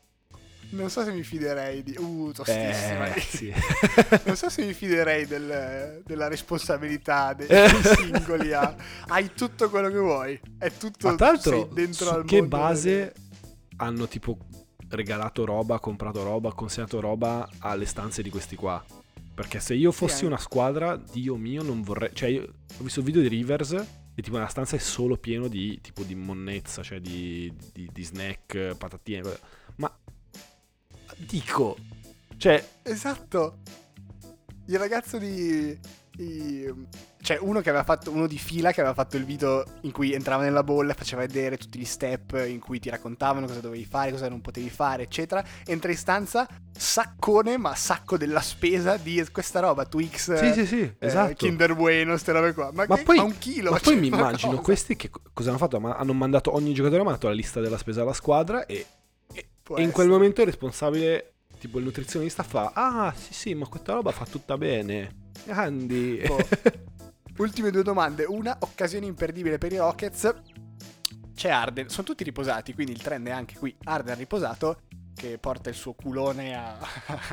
[0.75, 1.95] Non so se mi fiderei di...
[1.97, 3.13] Uh, tostissima.
[3.13, 3.53] Eh, sì.
[4.25, 8.53] Non so se mi fiderei del- della responsabilità dei, dei singoli.
[8.53, 8.75] ah.
[9.07, 10.39] Hai tutto quello che vuoi.
[10.57, 13.13] È tutto Ma sei dentro su al che base
[13.77, 14.37] hanno tipo
[14.89, 18.83] regalato roba, comprato roba, consegnato roba alle stanze di questi qua?
[19.33, 20.25] Perché se io fossi anche.
[20.27, 22.09] una squadra, Dio mio, non vorrei...
[22.13, 23.71] Cioè, io ho visto il video di Rivers
[24.17, 28.03] e tipo la stanza è solo pieno di tipo di monnezza, cioè di, di, di
[28.03, 29.21] snack, patatine.
[29.21, 29.39] cose.
[31.17, 31.77] Dico,
[32.37, 33.57] cioè, Esatto.
[34.67, 35.77] Il ragazzo di...
[36.11, 36.73] di-
[37.21, 38.11] Cioè, uno che aveva fatto...
[38.11, 41.57] Uno di fila che aveva fatto il video in cui entrava nella bolla, faceva vedere
[41.57, 45.43] tutti gli step in cui ti raccontavano cosa dovevi fare, cosa non potevi fare, eccetera.
[45.65, 50.33] Entra in stanza, saccone, ma sacco della spesa di questa roba, Twix...
[50.35, 51.33] sì, sì, sì, eh, esatto.
[51.35, 52.71] Kinder Bueno, queste robe qua.
[52.73, 53.71] Ma, Ma che- poi, ma un chilo.
[53.71, 54.61] ma cioè, poi mi ma immagino cosa?
[54.63, 55.79] questi che co- cosa hanno fatto?
[55.79, 58.85] Ma hanno mandato ogni giocatore ha mandato la lista della spesa alla squadra e,
[59.65, 63.65] Può e in quel momento il responsabile, tipo il nutrizionista, fa: Ah, sì, sì, ma
[63.65, 65.31] questa roba fa tutta bene.
[65.47, 66.21] Andy.
[66.27, 66.37] Oh.
[67.37, 68.25] Ultime due domande.
[68.25, 70.35] Una, occasione imperdibile per i Rockets.
[71.33, 73.75] C'è Arden, sono tutti riposati, quindi il trend è anche qui.
[73.85, 74.81] Arden riposato,
[75.15, 76.77] che porta il suo culone a...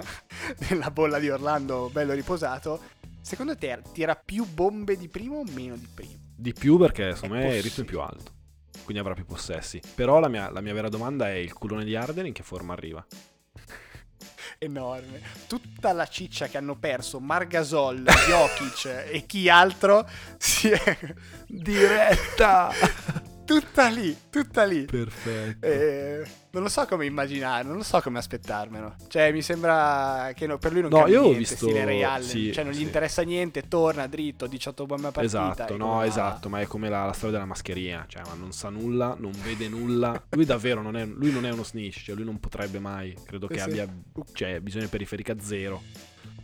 [0.70, 2.80] nella bolla di Orlando, bello riposato.
[3.20, 6.18] Secondo te tira più bombe di prima o meno di prima?
[6.34, 8.40] Di più perché secondo me il ritmo è più alto.
[8.84, 9.80] Quindi avrà più possessi.
[9.94, 12.72] Però la mia, la mia vera domanda è il culone di Arden in che forma
[12.72, 13.04] arriva?
[14.58, 15.20] Enorme.
[15.46, 20.08] Tutta la ciccia che hanno perso Margasol, Jokic e chi altro
[20.38, 20.98] si è
[21.46, 22.70] Diretta!
[23.60, 24.84] tutta lì, tutta lì.
[24.84, 25.66] Perfetto.
[25.66, 28.96] Eh, non lo so come immaginare, non lo so come aspettarmelo.
[29.08, 31.84] Cioè, mi sembra che no- per lui non No, cambia io ho niente, visto- stile
[31.84, 32.22] Ray Allen.
[32.28, 32.82] sì, cioè, non gli sì.
[32.82, 35.52] interessa niente, torna dritto, 18 bombe a partita.
[35.52, 36.06] Esatto, no, va.
[36.06, 39.32] esatto, ma è come la, la storia della mascherina, cioè, ma non sa nulla, non
[39.42, 40.22] vede nulla.
[40.30, 43.46] Lui davvero non è, lui non è uno snitch, cioè lui non potrebbe mai, credo
[43.46, 43.60] che sì.
[43.62, 43.86] abbia,
[44.32, 45.82] cioè, visione periferica zero.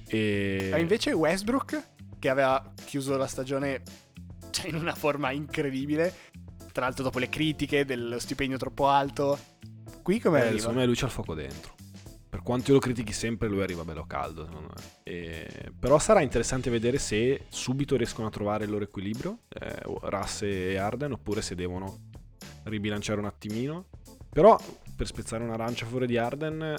[0.07, 0.69] E...
[0.71, 1.83] Ma invece Westbrook,
[2.19, 3.83] che aveva chiuso la stagione
[4.51, 6.15] cioè, in una forma incredibile,
[6.73, 9.39] tra l'altro dopo le critiche dello stipendio troppo alto,
[10.03, 11.75] qui come Eh, secondo me lui c'ha il fuoco dentro.
[12.29, 14.83] Per quanto io lo critichi sempre, lui arriva bello caldo, secondo me.
[15.03, 20.43] E- Però sarà interessante vedere se subito riescono a trovare il loro equilibrio, eh, Russ
[20.43, 22.01] e Arden, oppure se devono
[22.65, 23.87] ribilanciare un attimino.
[24.29, 24.59] Però,
[24.95, 26.75] per spezzare un'arancia fuori di Arden,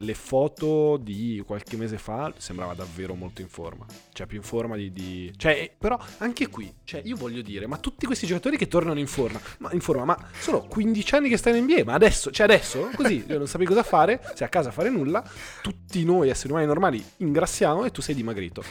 [0.00, 3.84] le foto di qualche mese fa sembrava davvero molto in forma.
[4.12, 4.92] Cioè, più in forma di...
[4.92, 8.98] di- Cioè, però, anche qui, cioè, io voglio dire, ma tutti questi giocatori che tornano
[9.00, 12.30] in forma, ma, in forma, ma sono 15 anni che stai in NBA, ma adesso,
[12.30, 15.22] cioè adesso, così, non sapevi cosa fare, sei a casa a fare nulla,
[15.62, 18.62] tutti noi esseri umani normali ingrassiamo e tu sei dimagrito.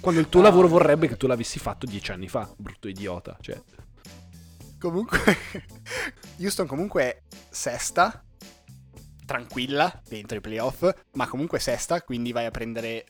[0.00, 0.44] Quando il tuo Ah.
[0.44, 3.60] lavoro vorrebbe che tu l'avessi fatto 10 anni fa, brutto idiota, cioè...
[4.80, 5.18] Comunque,
[6.40, 7.20] Houston comunque è
[7.50, 8.24] sesta,
[9.30, 13.04] tranquilla, dentro i playoff, ma comunque sesta, quindi vai a prendere...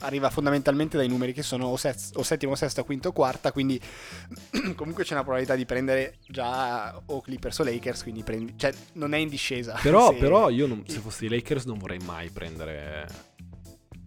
[0.00, 3.80] Arriva fondamentalmente dai numeri che sono o, sez- o settimo, sesta, quinto, quarta, quindi
[4.74, 8.54] comunque c'è una probabilità di prendere già o Clippers o Lakers, quindi prendi...
[8.56, 9.78] Cioè, non è in discesa.
[9.82, 13.06] Però, Se- però io, non- se fossi i Lakers, non vorrei mai prendere...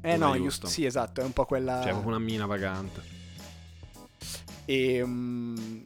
[0.02, 0.32] Eh no.
[0.32, 1.80] Houston, sì, esatto, è un po' quella...
[1.82, 3.02] Cioè, proprio una mina vagante.
[4.66, 5.82] E mm,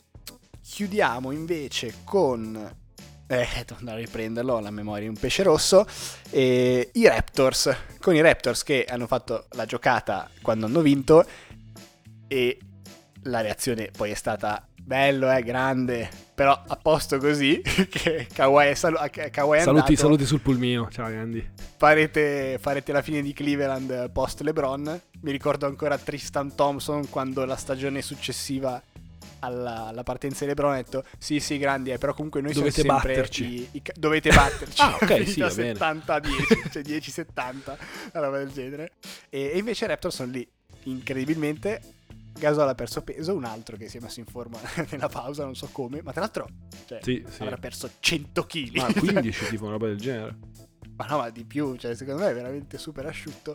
[0.62, 2.84] chiudiamo invece con.
[3.28, 5.86] Eh, devo andare a riprenderlo, la memoria è un pesce rosso.
[6.30, 7.76] E I Raptors.
[8.00, 11.26] Con i Raptors che hanno fatto la giocata quando hanno vinto.
[12.28, 12.60] E
[13.24, 14.68] la reazione poi è stata.
[14.80, 16.08] Bello, eh, grande.
[16.36, 17.60] Però a posto così.
[17.90, 19.96] Che Kawhi è, salu- Kawhi è Saluti, andato.
[19.96, 20.88] saluti sul pulmino.
[20.92, 21.44] Ciao, Andy.
[21.78, 25.02] Farete, farete la fine di Cleveland post LeBron.
[25.22, 28.80] Mi ricordo ancora Tristan Thompson quando la stagione successiva
[29.40, 32.82] alla, alla partenza di LeBron ha detto sì sì grandi eh, però comunque noi Dovete
[32.82, 35.74] siamo sempre batterci." i- i dovete batterci Ah, ok, sì, va bene.
[35.74, 36.38] 70 a 10
[36.72, 37.78] cioè 10 70
[38.14, 38.92] una roba del genere
[39.30, 40.48] e, e invece i Raptors sono lì
[40.84, 41.82] incredibilmente
[42.38, 44.60] Gasol ha perso peso un altro che si è messo in forma
[44.92, 46.48] nella pausa non so come ma tra l'altro
[46.86, 47.42] cioè, Sì, sì.
[47.44, 50.36] avrà perso 100 kg Ma 15 tipo una roba del genere.
[50.98, 53.54] ma no, ma di più, cioè secondo me è veramente super asciutto.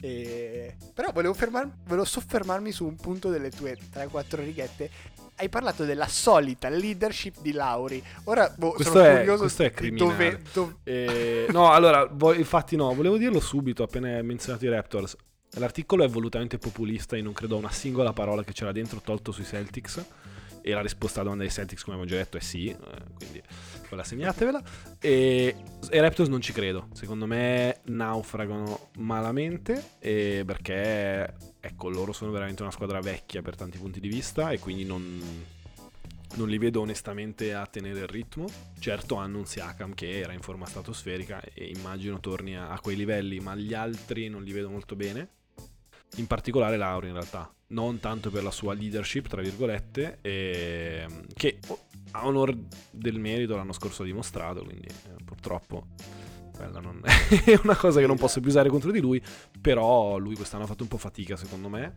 [0.00, 0.76] E...
[0.92, 4.90] Però volevo, fermar- volevo soffermarmi su un punto delle tue 3-4 righette.
[5.36, 8.02] Hai parlato della solita leadership di Lauri.
[8.24, 10.10] Ora boh, Questo sono è- curioso questo è criminale.
[10.12, 14.68] dove, dove- Eh, no, allora, vo- infatti no, volevo dirlo subito appena hai menzionato i
[14.68, 15.16] Raptors.
[15.56, 19.32] L'articolo è volutamente populista, io non credo a una singola parola che c'era dentro tolto
[19.32, 20.04] sui Celtics.
[20.66, 22.76] E la risposta alla domanda dei Celtics, come abbiamo già detto, è sì, eh,
[23.14, 23.42] quindi
[23.94, 24.62] quella segnatevela.
[25.00, 25.54] E
[25.90, 32.72] i Raptors non ci credo, secondo me naufragano malamente perché, ecco, loro sono veramente una
[32.72, 35.20] squadra vecchia per tanti punti di vista e quindi non,
[36.34, 38.46] non li vedo onestamente a tenere il ritmo.
[38.78, 42.96] Certo hanno un Siakam che era in forma stratosferica e immagino torni a, a quei
[42.96, 45.28] livelli, ma gli altri non li vedo molto bene.
[46.16, 51.58] In particolare Lauri in realtà, non tanto per la sua leadership, tra virgolette, e- che
[51.66, 51.83] oh,
[52.16, 52.56] a onor
[52.90, 55.86] del merito l'anno scorso ha dimostrato, quindi eh, purtroppo
[56.56, 59.22] quella non è una cosa che non posso più usare contro di lui,
[59.60, 61.96] però lui quest'anno ha fatto un po' fatica secondo me,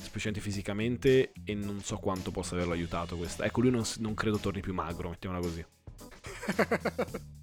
[0.00, 3.44] specialmente fisicamente, e non so quanto possa averlo aiutato questa.
[3.44, 5.64] Ecco, lui non, non credo torni più magro, mettiamola così.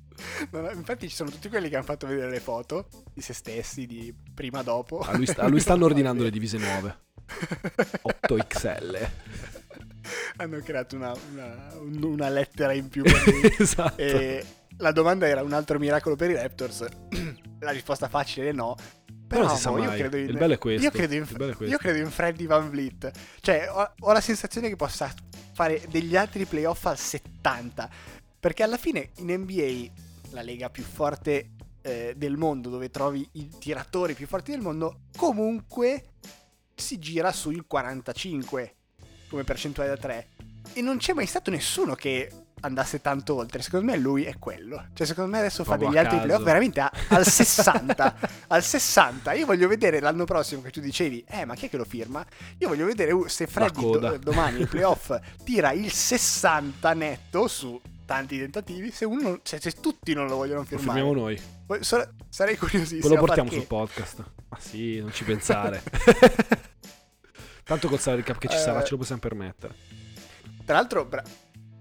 [0.52, 3.86] No, infatti ci sono tutti quelli che hanno fatto vedere le foto di se stessi,
[3.86, 5.00] di prima dopo.
[5.00, 6.98] A lui, sta- a lui stanno ordinando le divise nuove,
[8.02, 9.10] 8XL.
[10.38, 13.54] hanno creato una, una- un- una lettera in più per lui.
[13.60, 14.02] esatto.
[14.02, 14.46] E
[14.78, 16.86] la domanda era un altro miracolo per i Raptors.
[17.60, 18.76] La risposta facile è no.
[19.28, 20.84] Però Però mo, io credo in, Il bello è questo.
[20.86, 21.64] Io credo in, questo.
[21.64, 23.12] io credo in Freddy Van Vliet.
[23.42, 25.12] Cioè, ho, ho la sensazione che possa
[25.54, 27.90] fare degli altri playoff al 70.
[28.40, 29.92] Perché alla fine in NBA,
[30.32, 31.52] la lega più forte
[31.82, 36.10] eh, del mondo, dove trovi i tiratori più forti del mondo, comunque
[36.76, 38.75] si gira sul 45
[39.36, 40.28] come percentuale da 3
[40.74, 42.30] e non c'è mai stato nessuno che
[42.62, 43.62] andasse tanto oltre.
[43.62, 44.88] Secondo me lui è quello.
[44.94, 48.16] Cioè, secondo me adesso fa Proprio degli a altri playoff veramente a- al 60.
[48.48, 49.34] al 60.
[49.34, 52.26] Io voglio vedere l'anno prossimo che tu dicevi, eh, ma chi è che lo firma?
[52.58, 55.14] Io voglio vedere uh, se Freddy do- domani ai playoff
[55.44, 58.90] tira il 60 netto su tanti tentativi.
[58.92, 61.40] Se uno, cioè, se tutti non lo vogliono Lo firmare, firmiamo noi.
[62.30, 63.02] Sarei curiosissimo.
[63.02, 64.24] Poi lo portiamo perché- sul podcast.
[64.50, 65.84] Ma sì, non ci pensare.
[67.66, 68.84] Tanto col salary cap che ci sarà Eh.
[68.84, 69.74] ce lo possiamo permettere.
[70.64, 71.24] Tra l'altro, bra-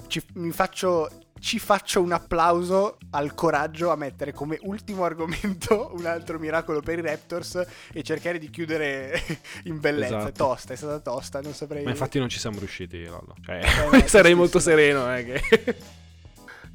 [0.07, 1.09] ci, mi faccio,
[1.41, 6.99] ci faccio un applauso al coraggio a mettere come ultimo argomento un altro miracolo per
[6.99, 7.63] i Raptors
[7.93, 9.21] e cercare di chiudere
[9.65, 10.17] in bellezza.
[10.17, 10.29] Esatto.
[10.29, 11.85] È tosta, è stata tosta, non saprei.
[11.85, 13.35] Ma infatti non ci siamo riusciti, Lollo.
[13.45, 13.61] Cioè,
[13.91, 15.77] no, sarei molto sereno, eh, che...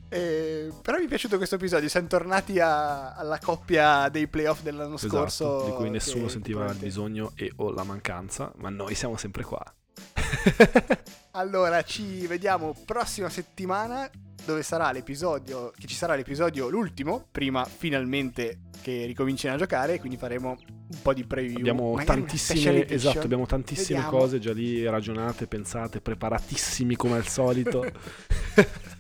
[0.10, 1.88] Eh, però mi è piaciuto questo episodio.
[1.88, 5.58] Siamo tornati a- alla coppia dei playoff dell'anno scorso.
[5.58, 9.18] Esatto, di cui nessuno che sentiva il bisogno e o la mancanza, ma noi siamo
[9.18, 9.64] sempre qua.
[11.34, 14.10] Allora, ci vediamo prossima settimana
[14.46, 20.18] dove sarà l'episodio, che ci sarà l'episodio l'ultimo, prima finalmente che ricomincino a giocare, quindi
[20.18, 21.60] faremo un po' di preview.
[21.60, 24.18] Abbiamo magari tantissime, esatto, abbiamo tantissime Vediamo.
[24.18, 27.86] cose già lì ragionate, pensate, preparatissimi come al solito.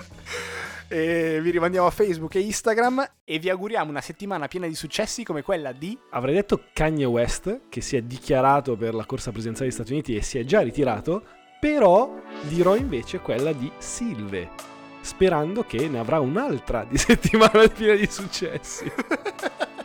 [0.91, 5.23] E vi rimandiamo a Facebook e Instagram e vi auguriamo una settimana piena di successi
[5.23, 5.95] come quella di...
[6.09, 10.15] Avrei detto Kanye West, che si è dichiarato per la corsa presidenziale degli Stati Uniti
[10.15, 11.23] e si è già ritirato,
[11.59, 14.49] però dirò invece quella di Silve,
[15.01, 18.91] sperando che ne avrà un'altra di settimana piena di successi.